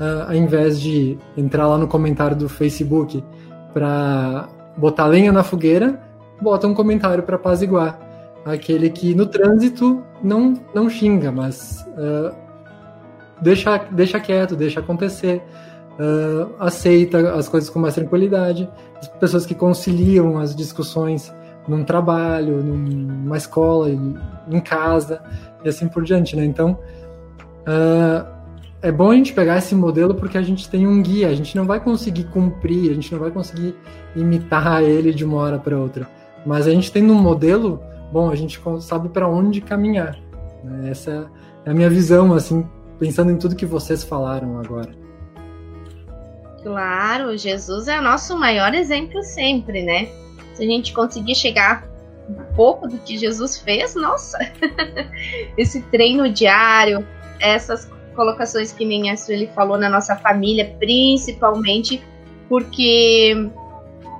uh, 0.01 0.29
ao 0.29 0.35
invés 0.35 0.81
de 0.81 1.19
entrar 1.37 1.67
lá 1.67 1.79
no 1.79 1.87
comentário 1.87 2.37
do 2.37 2.49
Facebook 2.49 3.23
para 3.73 4.49
botar 4.77 5.07
lenha 5.07 5.33
na 5.33 5.43
fogueira, 5.43 6.01
bota 6.41 6.67
um 6.67 6.75
comentário 6.75 7.23
para 7.23 7.37
apaziguar. 7.37 7.99
Aquele 8.45 8.91
que 8.91 9.15
no 9.15 9.27
trânsito 9.27 10.03
não, 10.23 10.55
não 10.73 10.89
xinga, 10.89 11.33
mas 11.33 11.85
uh, 11.99 12.35
deixa, 13.43 13.79
deixa 13.91 14.21
quieto, 14.21 14.55
deixa 14.55 14.81
acontecer. 14.81 15.43
Uh, 15.99 16.53
aceita 16.61 17.35
as 17.35 17.49
coisas 17.49 17.69
com 17.69 17.81
mais 17.81 17.95
tranquilidade. 17.95 18.69
As 19.01 19.09
pessoas 19.09 19.45
que 19.45 19.55
conciliam 19.55 20.39
as 20.39 20.55
discussões 20.55 21.33
num 21.69 21.85
trabalho, 21.85 22.63
numa 22.63 23.37
escola, 23.37 23.91
em 23.91 24.61
casa 24.61 25.21
e 25.65 25.69
assim 25.69 25.89
por 25.89 26.05
diante, 26.05 26.37
né? 26.37 26.45
Então, 26.45 26.79
uh, 27.67 28.27
é 28.83 28.93
bom 28.93 29.11
a 29.11 29.15
gente 29.15 29.33
pegar 29.33 29.59
esse 29.59 29.75
modelo 29.75 30.15
porque 30.15 30.39
a 30.39 30.43
gente 30.43 30.69
tem 30.69 30.87
um 30.87 31.03
guia, 31.03 31.29
a 31.29 31.35
gente 31.35 31.57
não 31.57 31.65
vai 31.65 31.81
conseguir 31.81 32.25
cumprir, 32.25 32.91
a 32.91 32.95
gente 32.95 33.13
não 33.13 33.19
vai 33.19 33.31
conseguir 33.31 33.75
imitar 34.15 34.83
ele 34.83 35.13
de 35.13 35.25
uma 35.25 35.39
hora 35.39 35.59
para 35.59 35.77
outra, 35.77 36.09
mas 36.45 36.67
a 36.67 36.71
gente 36.71 36.93
tem 36.93 37.11
um 37.11 37.15
modelo, 37.15 37.83
bom, 38.13 38.31
a 38.31 38.37
gente 38.37 38.61
sabe 38.81 39.09
para 39.09 39.29
onde 39.29 39.61
caminhar. 39.61 40.17
Né? 40.63 40.91
Essa 40.91 41.31
é 41.65 41.71
a 41.71 41.75
minha 41.75 41.91
visão, 41.91 42.33
assim, 42.33 42.65
pensando 42.99 43.33
em 43.33 43.37
tudo 43.37 43.57
que 43.57 43.67
vocês 43.67 44.05
falaram 44.05 44.59
agora. 44.61 44.91
Claro, 46.63 47.37
Jesus 47.37 47.89
é 47.89 47.99
o 47.99 48.03
nosso 48.03 48.37
maior 48.37 48.75
exemplo 48.75 49.23
sempre, 49.23 49.83
né? 49.83 50.09
Se 50.57 50.65
a 50.65 50.67
gente 50.67 50.95
conseguir 50.95 51.35
chegar 51.35 51.87
um 52.29 52.55
pouco 52.55 52.89
do 52.89 52.99
que 52.99 53.19
Jesus 53.19 53.59
fez, 53.59 53.95
nossa, 53.95 54.39
esse 55.57 55.83
treino 55.83 56.31
diário, 56.31 57.07
essas 57.39 57.91
colocações 58.15 58.73
que 58.73 58.85
nem 58.85 59.11
a 59.11 59.17
Sueli 59.17 59.49
falou 59.55 59.77
na 59.79 59.91
nossa 59.91 60.17
família, 60.17 60.75
principalmente 60.79 62.03
porque 62.49 63.35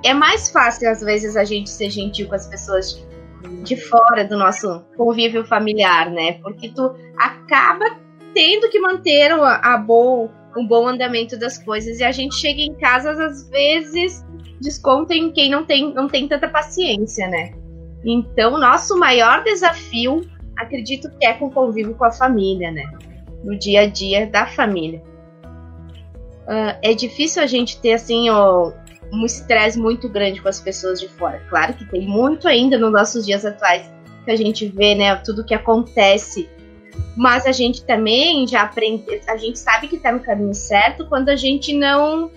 é 0.05 0.13
mais 0.13 0.49
fácil 0.51 0.89
às 0.91 1.01
vezes 1.01 1.35
a 1.35 1.43
gente 1.43 1.69
ser 1.69 1.89
gentil 1.89 2.27
com 2.27 2.35
as 2.35 2.45
pessoas 2.45 3.03
de 3.63 3.75
fora 3.75 4.23
do 4.23 4.37
nosso 4.37 4.85
convívio 4.95 5.43
familiar, 5.45 6.11
né? 6.11 6.33
Porque 6.43 6.69
tu 6.69 6.93
acaba 7.17 7.97
tendo 8.33 8.69
que 8.69 8.79
manter 8.79 9.31
a, 9.31 9.73
a 9.73 9.77
bom, 9.77 10.29
um 10.55 10.67
bom 10.67 10.87
andamento 10.87 11.37
das 11.37 11.57
coisas 11.57 11.99
e 11.99 12.03
a 12.03 12.11
gente 12.11 12.35
chega 12.35 12.61
em 12.61 12.75
casa 12.75 13.11
às 13.11 13.49
vezes 13.49 14.23
desconta 14.59 15.13
em 15.13 15.31
quem 15.31 15.49
não 15.49 15.65
tem, 15.65 15.93
não 15.93 16.07
tem 16.07 16.27
tanta 16.27 16.47
paciência, 16.47 17.27
né? 17.27 17.53
Então, 18.03 18.57
nosso 18.57 18.97
maior 18.97 19.43
desafio, 19.43 20.25
acredito 20.57 21.09
que 21.17 21.25
é 21.25 21.33
com 21.33 21.47
o 21.47 21.51
convívio 21.51 21.95
com 21.95 22.05
a 22.05 22.11
família, 22.11 22.71
né? 22.71 22.83
No 23.43 23.57
dia 23.57 23.81
a 23.81 23.87
dia 23.87 24.27
da 24.27 24.47
família. 24.47 25.01
Uh, 26.43 26.79
é 26.81 26.93
difícil 26.93 27.43
a 27.43 27.45
gente 27.45 27.79
ter, 27.81 27.93
assim, 27.93 28.29
ó, 28.29 28.71
um 29.11 29.25
estresse 29.25 29.77
muito 29.77 30.07
grande 30.09 30.41
com 30.41 30.49
as 30.49 30.59
pessoas 30.59 30.99
de 30.99 31.07
fora. 31.07 31.41
Claro 31.49 31.73
que 31.73 31.85
tem 31.85 32.07
muito 32.07 32.47
ainda 32.47 32.77
nos 32.77 32.91
nossos 32.91 33.25
dias 33.25 33.45
atuais 33.45 33.91
que 34.25 34.31
a 34.31 34.35
gente 34.35 34.67
vê, 34.67 34.95
né, 34.95 35.15
tudo 35.17 35.43
que 35.43 35.53
acontece. 35.53 36.49
Mas 37.15 37.45
a 37.45 37.51
gente 37.51 37.85
também 37.85 38.47
já 38.47 38.63
aprende, 38.63 39.21
a 39.27 39.37
gente 39.37 39.57
sabe 39.57 39.87
que 39.87 39.97
tá 39.97 40.11
no 40.11 40.19
caminho 40.19 40.53
certo 40.53 41.05
quando 41.07 41.29
a 41.29 41.35
gente 41.35 41.73
não 41.73 42.31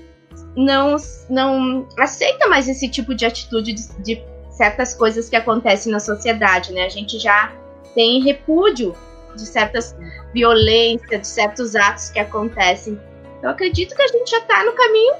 não, 0.57 0.97
não 1.29 1.87
aceita 1.99 2.49
mais 2.49 2.69
esse 2.69 2.89
tipo 2.89 3.15
de 3.15 3.25
atitude 3.25 3.73
de, 3.73 4.03
de 4.03 4.25
certas 4.51 4.95
coisas 4.95 5.29
que 5.29 5.37
acontecem 5.37 5.93
na 5.93 6.01
sociedade, 6.01 6.73
né? 6.73 6.85
A 6.85 6.89
gente 6.89 7.19
já 7.19 7.53
tem 7.95 8.23
repúdio 8.23 8.95
de 9.35 9.47
certas 9.47 9.97
violências, 10.35 11.21
de 11.21 11.27
certos 11.27 11.75
atos 11.77 12.11
que 12.11 12.19
acontecem. 12.19 12.99
Eu 13.43 13.51
acredito 13.51 13.95
que 13.95 14.03
a 14.03 14.09
gente 14.09 14.31
já 14.31 14.39
está 14.39 14.65
no 14.65 14.73
caminho, 14.73 15.15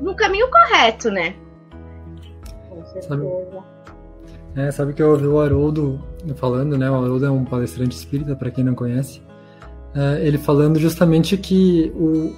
no 0.00 0.14
caminho 0.14 0.48
correto, 0.50 1.10
né? 1.10 1.34
Com 2.68 2.84
certeza. 2.84 3.08
Sabe, 3.08 3.26
é, 4.56 4.70
sabe 4.70 4.92
que 4.92 5.02
eu 5.02 5.10
ouvi 5.10 5.26
o 5.26 5.40
Haroldo 5.40 6.04
falando, 6.36 6.76
né? 6.76 6.90
O 6.90 6.94
Haroldo 6.94 7.24
é 7.24 7.30
um 7.30 7.44
palestrante 7.44 7.96
espírita, 7.96 8.34
para 8.34 8.50
quem 8.50 8.64
não 8.64 8.74
conhece. 8.74 9.22
É, 9.94 10.26
ele 10.26 10.36
falando 10.36 10.78
justamente 10.78 11.36
que 11.38 11.90
o, 11.94 12.34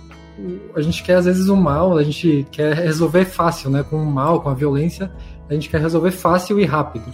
a 0.74 0.80
gente 0.80 1.02
quer 1.02 1.16
às 1.16 1.24
vezes 1.24 1.48
o 1.48 1.56
mal, 1.56 1.96
a 1.96 2.02
gente 2.02 2.46
quer 2.50 2.74
resolver 2.74 3.24
fácil, 3.24 3.70
né? 3.70 3.82
Com 3.82 3.96
o 3.96 4.06
mal, 4.06 4.40
com 4.40 4.48
a 4.48 4.54
violência, 4.54 5.10
a 5.48 5.54
gente 5.54 5.68
quer 5.68 5.80
resolver 5.80 6.10
fácil 6.10 6.60
e 6.60 6.64
rápido. 6.64 7.06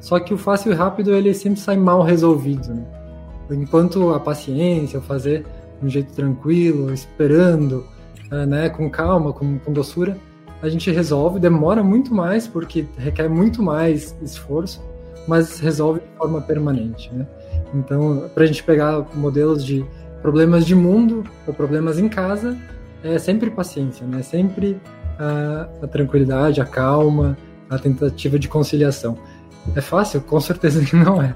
Só 0.00 0.18
que 0.20 0.32
o 0.32 0.38
fácil 0.38 0.72
e 0.72 0.74
rápido 0.74 1.14
ele 1.14 1.34
sempre 1.34 1.58
sai 1.60 1.76
mal 1.76 2.02
resolvido, 2.02 2.72
né? 2.72 2.84
Enquanto 3.50 4.10
a 4.10 4.20
paciência, 4.20 4.98
o 4.98 5.02
fazer 5.02 5.44
de 5.80 5.86
um 5.86 5.88
jeito 5.88 6.12
tranquilo, 6.12 6.92
esperando, 6.92 7.84
eh, 8.30 8.46
né, 8.46 8.68
com 8.68 8.90
calma, 8.90 9.32
com, 9.32 9.58
com 9.58 9.72
doçura, 9.72 10.16
a 10.60 10.68
gente 10.68 10.90
resolve, 10.90 11.38
demora 11.38 11.82
muito 11.82 12.12
mais 12.12 12.46
porque 12.46 12.86
requer 12.96 13.28
muito 13.28 13.62
mais 13.62 14.14
esforço, 14.20 14.82
mas 15.26 15.58
resolve 15.60 16.00
de 16.00 16.18
forma 16.18 16.40
permanente, 16.40 17.12
né? 17.14 17.26
Então, 17.74 18.28
para 18.34 18.44
a 18.44 18.46
gente 18.46 18.62
pegar 18.62 19.06
modelos 19.14 19.64
de 19.64 19.84
problemas 20.22 20.66
de 20.66 20.74
mundo 20.74 21.24
ou 21.46 21.54
problemas 21.54 21.98
em 21.98 22.08
casa, 22.08 22.56
é 23.02 23.18
sempre 23.18 23.50
paciência, 23.50 24.06
né? 24.06 24.22
Sempre 24.22 24.80
a, 25.18 25.68
a 25.82 25.86
tranquilidade, 25.86 26.60
a 26.60 26.64
calma, 26.64 27.36
a 27.70 27.78
tentativa 27.78 28.38
de 28.38 28.48
conciliação. 28.48 29.16
É 29.74 29.80
fácil? 29.80 30.20
Com 30.22 30.40
certeza 30.40 30.84
que 30.84 30.96
não 30.96 31.20
é. 31.22 31.34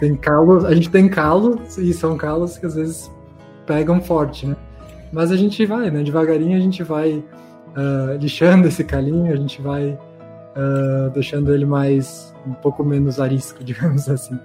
Tem 0.00 0.14
calos, 0.16 0.64
a 0.64 0.74
gente 0.74 0.90
tem 0.90 1.08
calos 1.08 1.78
e 1.78 1.92
são 1.92 2.16
calos 2.16 2.58
que 2.58 2.66
às 2.66 2.74
vezes 2.74 3.10
pegam 3.66 4.00
forte, 4.00 4.46
né? 4.46 4.56
Mas 5.12 5.30
a 5.30 5.36
gente 5.36 5.64
vai, 5.64 5.90
né? 5.90 6.02
Devagarinho 6.02 6.56
a 6.56 6.60
gente 6.60 6.82
vai 6.82 7.24
uh, 7.76 8.16
lixando 8.20 8.66
esse 8.68 8.84
calinho, 8.84 9.32
a 9.32 9.36
gente 9.36 9.62
vai 9.62 9.90
uh, 9.90 11.10
deixando 11.10 11.54
ele 11.54 11.64
mais 11.64 12.34
um 12.46 12.52
pouco 12.52 12.84
menos 12.84 13.20
arisco, 13.20 13.62
digamos 13.64 14.08
assim. 14.08 14.38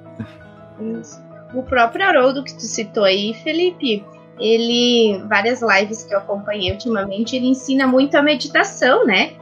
Isso. 0.99 1.32
O 1.53 1.63
próprio 1.63 2.05
Haroldo 2.05 2.43
que 2.43 2.53
tu 2.53 2.63
citou 2.63 3.03
aí, 3.03 3.33
Felipe, 3.35 4.05
ele, 4.39 5.23
várias 5.27 5.61
lives 5.61 6.03
que 6.03 6.13
eu 6.13 6.17
acompanhei 6.19 6.71
ultimamente, 6.71 7.35
ele 7.35 7.47
ensina 7.47 7.85
muito 7.85 8.15
a 8.15 8.21
meditação, 8.21 9.05
né? 9.05 9.33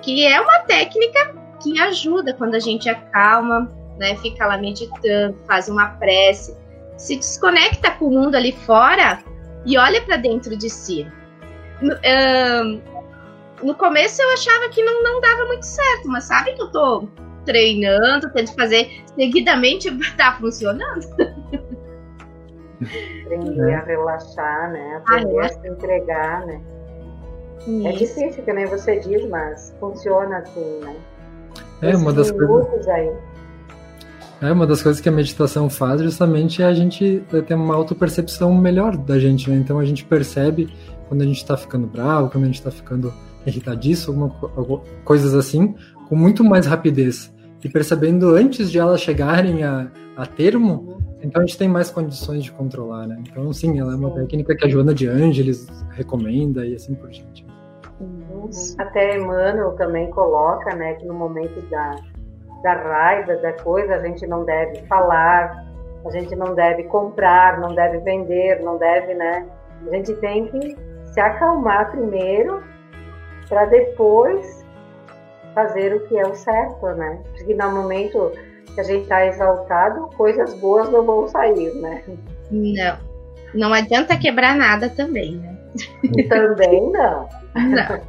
Que 0.00 0.24
é 0.24 0.40
uma 0.40 0.60
técnica 0.60 1.34
que 1.62 1.78
ajuda 1.80 2.34
quando 2.34 2.54
a 2.54 2.60
gente 2.60 2.88
acalma, 2.88 3.70
né? 3.98 4.16
Fica 4.16 4.46
lá 4.46 4.56
meditando, 4.56 5.36
faz 5.46 5.68
uma 5.68 5.88
prece, 5.88 6.56
se 6.96 7.16
desconecta 7.16 7.90
com 7.92 8.06
o 8.06 8.10
mundo 8.10 8.36
ali 8.36 8.52
fora 8.52 9.22
e 9.66 9.76
olha 9.76 10.00
para 10.02 10.16
dentro 10.16 10.56
de 10.56 10.70
si. 10.70 11.06
No, 11.80 11.94
no 13.62 13.74
começo 13.74 14.22
eu 14.22 14.32
achava 14.32 14.68
que 14.68 14.82
não, 14.82 15.02
não 15.02 15.20
dava 15.20 15.46
muito 15.46 15.64
certo, 15.64 16.06
mas 16.06 16.24
sabe 16.24 16.52
que 16.52 16.62
eu 16.62 16.70
tô 16.70 17.08
treinando, 17.44 18.30
tento 18.32 18.54
fazer 18.54 18.90
seguidamente, 19.14 19.90
tá 20.16 20.36
funcionando. 20.40 21.04
Aprender 23.24 23.70
é. 23.70 23.74
a 23.74 23.84
relaxar, 23.84 24.72
né? 24.72 24.96
Aprender 24.96 25.38
ah, 25.38 25.42
é? 25.42 25.46
a 25.46 25.48
se 25.48 25.68
entregar, 25.68 26.46
né? 26.46 26.60
É 27.66 27.70
Isso. 27.70 27.88
É 27.88 27.92
difícil, 27.92 28.44
que 28.44 28.52
nem 28.52 28.66
você 28.66 28.98
diz, 29.00 29.26
mas 29.28 29.74
funciona 29.80 30.38
assim, 30.38 30.80
né? 30.80 30.96
É 31.80 31.96
uma 31.96 32.12
das 32.12 32.30
coisas. 32.30 32.88
Aí. 32.88 33.12
É 34.42 34.52
uma 34.52 34.66
das 34.66 34.82
coisas 34.82 35.00
que 35.00 35.08
a 35.08 35.12
meditação 35.12 35.70
faz 35.70 36.02
justamente 36.02 36.62
é 36.62 36.66
a 36.66 36.74
gente 36.74 37.24
ter 37.46 37.54
uma 37.54 37.74
autopercepção 37.74 38.52
melhor 38.54 38.96
da 38.96 39.18
gente, 39.18 39.48
né? 39.48 39.56
Então 39.56 39.78
a 39.78 39.84
gente 39.84 40.04
percebe 40.04 40.68
quando 41.08 41.22
a 41.22 41.24
gente 41.24 41.38
está 41.38 41.56
ficando 41.56 41.86
bravo, 41.86 42.28
quando 42.30 42.44
a 42.44 42.46
gente 42.46 42.56
está 42.56 42.70
ficando 42.70 43.12
irritadiço, 43.46 44.10
alguma, 44.10 44.82
coisas 45.04 45.34
assim, 45.34 45.74
com 46.08 46.16
muito 46.16 46.44
mais 46.44 46.66
rapidez 46.66 47.32
e 47.62 47.68
percebendo 47.68 48.34
antes 48.34 48.70
de 48.70 48.78
elas 48.78 49.00
chegarem 49.00 49.64
a, 49.64 49.88
a 50.16 50.26
termo, 50.26 50.98
então 51.22 51.42
a 51.42 51.46
gente 51.46 51.56
tem 51.56 51.68
mais 51.68 51.90
condições 51.90 52.44
de 52.44 52.52
controlar, 52.52 53.06
né? 53.06 53.22
Então, 53.26 53.50
sim, 53.52 53.80
ela 53.80 53.92
é 53.92 53.96
uma 53.96 54.10
técnica 54.10 54.54
que 54.54 54.66
a 54.66 54.68
Joana 54.68 54.92
de 54.92 55.08
Ângeles 55.08 55.66
recomenda 55.90 56.66
e 56.66 56.74
assim 56.74 56.94
por 56.94 57.08
diante. 57.08 57.46
Até 58.78 59.16
Emmanuel 59.16 59.72
também 59.72 60.10
coloca, 60.10 60.74
né, 60.76 60.94
que 60.94 61.06
no 61.06 61.14
momento 61.14 61.60
da, 61.70 61.96
da 62.62 62.74
raiva, 62.74 63.36
da 63.36 63.52
coisa, 63.54 63.94
a 63.94 64.00
gente 64.00 64.26
não 64.26 64.44
deve 64.44 64.82
falar, 64.86 65.64
a 66.04 66.10
gente 66.10 66.36
não 66.36 66.54
deve 66.54 66.84
comprar, 66.84 67.58
não 67.58 67.74
deve 67.74 67.98
vender, 68.00 68.60
não 68.62 68.76
deve, 68.76 69.14
né? 69.14 69.46
A 69.86 69.96
gente 69.96 70.12
tem 70.16 70.46
que 70.48 70.76
se 71.06 71.20
acalmar 71.20 71.90
primeiro 71.90 72.62
para 73.48 73.64
depois 73.66 74.63
fazer 75.54 75.94
o 75.94 76.06
que 76.08 76.16
é 76.16 76.26
o 76.26 76.34
certo, 76.34 76.86
né? 76.86 77.22
Porque 77.36 77.54
no 77.54 77.70
momento 77.70 78.32
que 78.74 78.80
a 78.80 78.84
gente 78.84 79.02
está 79.02 79.24
exaltado, 79.26 80.10
coisas 80.16 80.52
boas 80.54 80.90
não 80.90 81.04
vão 81.04 81.28
sair, 81.28 81.72
né? 81.76 82.02
Não. 82.50 82.98
Não 83.54 83.72
adianta 83.72 84.16
quebrar 84.16 84.56
nada 84.56 84.88
também, 84.88 85.36
né? 85.36 85.56
Também 86.28 86.90
não. 86.90 87.28
Não. 87.54 88.02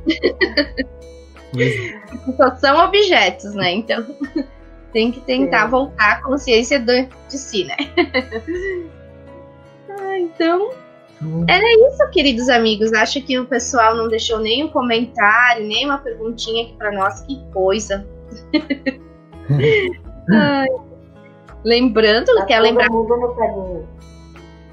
Só 2.36 2.56
são 2.56 2.84
objetos, 2.84 3.54
né? 3.54 3.72
Então 3.72 4.04
tem 4.92 5.12
que 5.12 5.20
tentar 5.22 5.66
Sim. 5.66 5.72
voltar 5.72 6.12
à 6.14 6.22
consciência 6.24 6.80
de 6.80 7.08
si, 7.30 7.66
né? 7.66 7.76
ah, 9.90 10.18
então. 10.18 10.72
Era 11.48 11.66
isso, 11.90 12.10
queridos 12.12 12.50
amigos. 12.50 12.92
Acho 12.94 13.22
que 13.22 13.40
o 13.40 13.46
pessoal 13.46 13.96
não 13.96 14.08
deixou 14.08 14.40
nenhum 14.40 14.68
comentário, 14.68 15.66
nem 15.66 15.86
uma 15.86 15.98
perguntinha 15.98 16.66
aqui 16.66 16.74
para 16.78 16.92
nós. 16.92 17.22
Que 17.22 17.42
coisa. 17.52 18.06
Ai. 20.32 20.68
Lembrando, 21.64 22.36
tá 22.36 22.46
quer 22.46 22.60
lembrar. 22.60 22.88
Todo 22.88 22.98
mundo 22.98 23.18
no 23.18 23.36
caminho. 23.36 23.88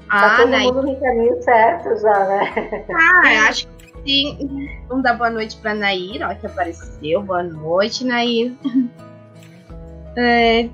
Ah, 0.09 0.19
tá 0.19 0.37
todo 0.37 0.49
Naí... 0.49 0.65
mundo 0.65 0.83
no 0.83 0.99
caminho 0.99 1.41
certo 1.41 1.99
já, 1.99 2.25
né? 2.27 2.85
Ah, 2.91 3.49
acho 3.49 3.67
que 3.67 4.03
sim. 4.05 4.69
Vamos 4.87 5.03
dar 5.03 5.13
boa 5.13 5.31
noite 5.31 5.57
para 5.57 5.73
Nair, 5.73 6.21
ó, 6.21 6.35
que 6.35 6.45
apareceu. 6.45 7.23
Boa 7.23 7.41
noite, 7.41 8.05
Nair. 8.05 8.53
É, 10.15 10.69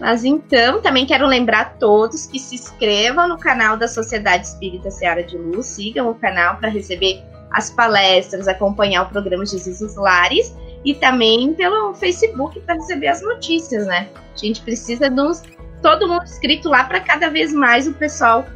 mas 0.00 0.24
então, 0.24 0.80
também 0.80 1.04
quero 1.04 1.26
lembrar 1.26 1.60
a 1.60 1.64
todos 1.64 2.26
que 2.26 2.38
se 2.38 2.54
inscrevam 2.54 3.28
no 3.28 3.38
canal 3.38 3.76
da 3.76 3.88
Sociedade 3.88 4.46
Espírita 4.46 4.90
Seara 4.90 5.24
de 5.24 5.36
Luz, 5.36 5.66
sigam 5.66 6.08
o 6.10 6.14
canal 6.14 6.56
para 6.56 6.68
receber 6.68 7.22
as 7.50 7.70
palestras, 7.70 8.46
acompanhar 8.46 9.02
o 9.02 9.08
programa 9.08 9.44
Jesus 9.44 9.96
Lares 9.96 10.54
e 10.84 10.94
também 10.94 11.52
pelo 11.54 11.94
Facebook 11.94 12.60
para 12.60 12.76
receber 12.76 13.08
as 13.08 13.22
notícias, 13.22 13.86
né? 13.86 14.08
A 14.34 14.38
gente 14.38 14.62
precisa 14.62 15.10
de 15.10 15.20
uns, 15.20 15.42
todo 15.82 16.06
mundo 16.06 16.22
inscrito 16.22 16.68
lá 16.68 16.84
para 16.84 17.00
cada 17.00 17.28
vez 17.28 17.52
mais 17.52 17.88
o 17.88 17.94
pessoal 17.94 18.46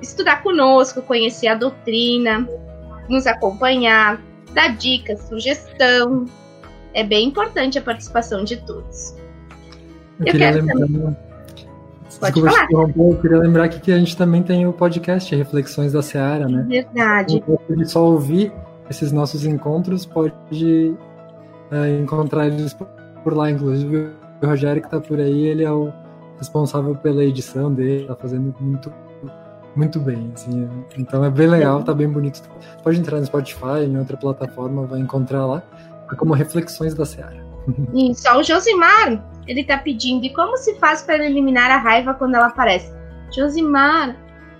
estudar 0.00 0.42
conosco, 0.42 1.02
conhecer 1.02 1.48
a 1.48 1.54
doutrina, 1.54 2.48
nos 3.08 3.26
acompanhar, 3.26 4.20
dar 4.52 4.74
dicas, 4.76 5.20
sugestão. 5.28 6.24
É 6.94 7.04
bem 7.04 7.28
importante 7.28 7.78
a 7.78 7.82
participação 7.82 8.44
de 8.44 8.56
todos. 8.56 9.14
Eu, 10.20 10.26
eu 10.26 10.32
queria 10.32 10.50
lembrar. 10.50 11.16
Pode 12.20 12.32
Desculpa 12.32 12.50
falar. 12.50 12.90
Eu 12.96 13.18
queria 13.20 13.38
lembrar 13.38 13.68
que 13.68 13.92
a 13.92 13.98
gente 13.98 14.16
também 14.16 14.42
tem 14.42 14.66
o 14.66 14.72
podcast 14.72 15.34
Reflexões 15.34 15.92
da 15.92 16.02
Seara, 16.02 16.48
né? 16.48 16.64
Verdade. 16.68 17.36
Então, 17.36 17.58
só 17.84 18.04
ouvir 18.04 18.52
esses 18.88 19.12
nossos 19.12 19.44
encontros 19.44 20.06
pode 20.06 20.94
é, 21.70 21.98
encontrar 22.00 22.46
eles 22.46 22.76
por 23.22 23.34
lá, 23.34 23.50
inclusive 23.50 24.10
o 24.42 24.46
Rogério 24.46 24.80
que 24.80 24.86
está 24.86 25.00
por 25.00 25.18
aí, 25.18 25.46
ele 25.46 25.64
é 25.64 25.70
o 25.70 25.92
responsável 26.38 26.94
pela 26.94 27.24
edição 27.24 27.72
dele, 27.72 28.02
está 28.02 28.14
fazendo 28.14 28.54
muito 28.60 28.92
muito 29.74 30.00
bem, 30.00 30.32
assim, 30.34 30.66
então 30.96 31.22
é 31.22 31.28
bem 31.28 31.48
legal, 31.48 31.82
tá 31.82 31.92
bem 31.92 32.08
bonito. 32.08 32.40
Pode 32.82 32.98
entrar 32.98 33.18
no 33.20 33.26
Spotify, 33.26 33.84
em 33.86 33.98
outra 33.98 34.16
plataforma, 34.16 34.86
vai 34.86 35.00
encontrar 35.00 35.44
lá, 35.44 35.62
é 36.10 36.14
como 36.14 36.32
Reflexões 36.32 36.94
da 36.94 37.04
Seara. 37.04 37.44
Isso, 37.92 38.26
o 38.32 38.42
Josimar, 38.42 39.22
ele 39.46 39.64
tá 39.64 39.78
pedindo, 39.78 40.24
e 40.24 40.32
como 40.32 40.56
se 40.56 40.74
faz 40.76 41.02
para 41.02 41.24
eliminar 41.24 41.70
a 41.70 41.78
raiva 41.78 42.14
quando 42.14 42.34
ela 42.34 42.46
aparece? 42.46 42.92
Josimar, 43.34 44.16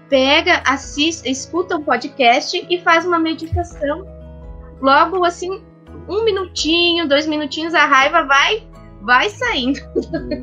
pega, 0.09 0.63
assiste, 0.67 1.29
escuta 1.31 1.77
um 1.77 1.83
podcast 1.83 2.67
e 2.69 2.81
faz 2.81 3.05
uma 3.05 3.19
meditação. 3.19 4.07
Logo, 4.81 5.25
assim, 5.25 5.65
um 6.09 6.25
minutinho, 6.25 7.09
dois 7.09 7.27
minutinhos, 7.27 7.75
a 7.75 7.87
raiva 7.87 8.25
vai, 8.25 8.67
vai 9.03 9.29
saindo, 9.31 9.81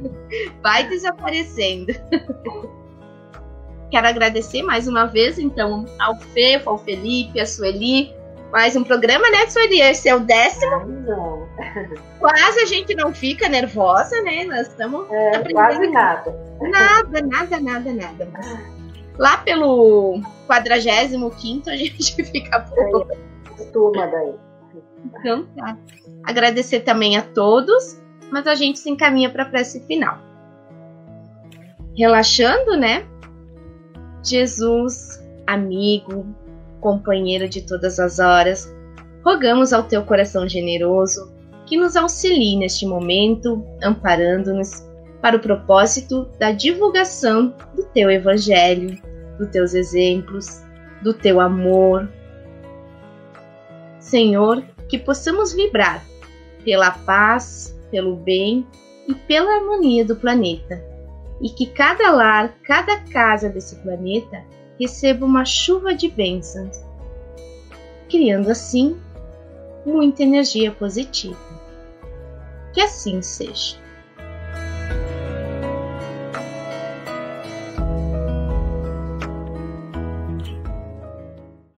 vai 0.62 0.88
desaparecendo. 0.88 1.94
Quero 3.92 4.08
agradecer 4.08 4.64
mais 4.64 4.88
uma 4.88 5.06
vez, 5.06 5.38
então, 5.38 5.86
ao 6.00 6.20
Fefo, 6.20 6.70
ao 6.70 6.78
Felipe, 6.80 7.40
a 7.40 7.46
Sueli, 7.46 8.12
mais 8.52 8.76
um 8.76 8.84
programa, 8.84 9.30
né, 9.30 9.48
Sueli? 9.48 9.82
Esse 9.82 10.10
é 10.10 10.16
o 10.16 10.20
décimo. 10.20 11.43
Quase 12.20 12.60
a 12.62 12.66
gente 12.66 12.96
não 12.96 13.14
fica 13.14 13.50
nervosa, 13.50 14.22
né? 14.22 14.46
Nós 14.46 14.68
estamos. 14.68 15.10
É, 15.12 15.52
quase 15.52 15.88
nada. 15.88 16.36
Nada, 16.62 17.22
nada, 17.22 17.60
nada, 17.60 17.94
nada. 17.94 18.30
Mas 18.34 18.74
lá 19.18 19.38
pelo 19.38 20.22
45 20.48 21.70
a 21.70 21.76
gente 21.76 22.16
fica 22.24 22.62
pouco. 22.62 23.12
É, 23.12 23.64
turma 23.72 24.08
daí. 24.08 24.34
Então 25.06 25.46
tá. 25.56 25.78
Agradecer 26.24 26.82
também 26.82 27.18
a 27.18 27.22
todos, 27.22 28.02
mas 28.32 28.48
a 28.48 28.56
gente 28.56 28.80
se 28.80 28.90
encaminha 28.90 29.30
para 29.30 29.44
a 29.44 29.46
prece 29.46 29.86
final. 29.86 30.18
Relaxando, 31.98 32.78
né? 32.78 33.06
Jesus, 34.24 35.22
amigo, 35.46 36.26
companheiro 36.80 37.48
de 37.50 37.62
todas 37.62 38.00
as 38.00 38.20
horas, 38.20 38.74
rogamos 39.24 39.74
ao 39.74 39.84
teu 39.84 40.04
coração 40.04 40.48
generoso 40.48 41.33
que 41.66 41.78
nos 41.78 41.96
auxilie 41.96 42.58
neste 42.58 42.86
momento, 42.86 43.66
amparando-nos 43.82 44.84
para 45.22 45.38
o 45.38 45.40
propósito 45.40 46.30
da 46.38 46.52
divulgação 46.52 47.56
do 47.76 47.84
teu 47.94 48.12
evangelho, 48.12 49.02
dos 49.38 49.50
teus 49.50 49.74
exemplos, 49.74 50.62
do 51.02 51.14
teu 51.14 51.40
amor. 51.40 52.10
Senhor, 54.00 54.64
que 54.90 54.98
possamos 54.98 55.54
vibrar 55.54 56.04
pela 56.64 56.92
paz, 56.92 57.78
pelo 57.90 58.16
bem 58.16 58.68
e 59.08 59.14
pela 59.14 59.56
harmonia 59.56 60.04
do 60.04 60.16
planeta, 60.16 60.84
e 61.42 61.50
que 61.50 61.68
cada 61.68 62.12
lar, 62.12 62.56
cada 62.64 63.00
casa 63.00 63.50
desse 63.50 63.76
planeta 63.78 64.44
receba 64.80 65.26
uma 65.26 65.46
chuva 65.46 65.94
de 65.94 66.10
bênçãos, 66.10 66.84
criando 68.10 68.50
assim 68.50 68.98
muita 69.86 70.24
energia 70.24 70.72
positiva. 70.72 71.53
Que 72.74 72.82
assim 72.82 73.22
seja. 73.22 73.83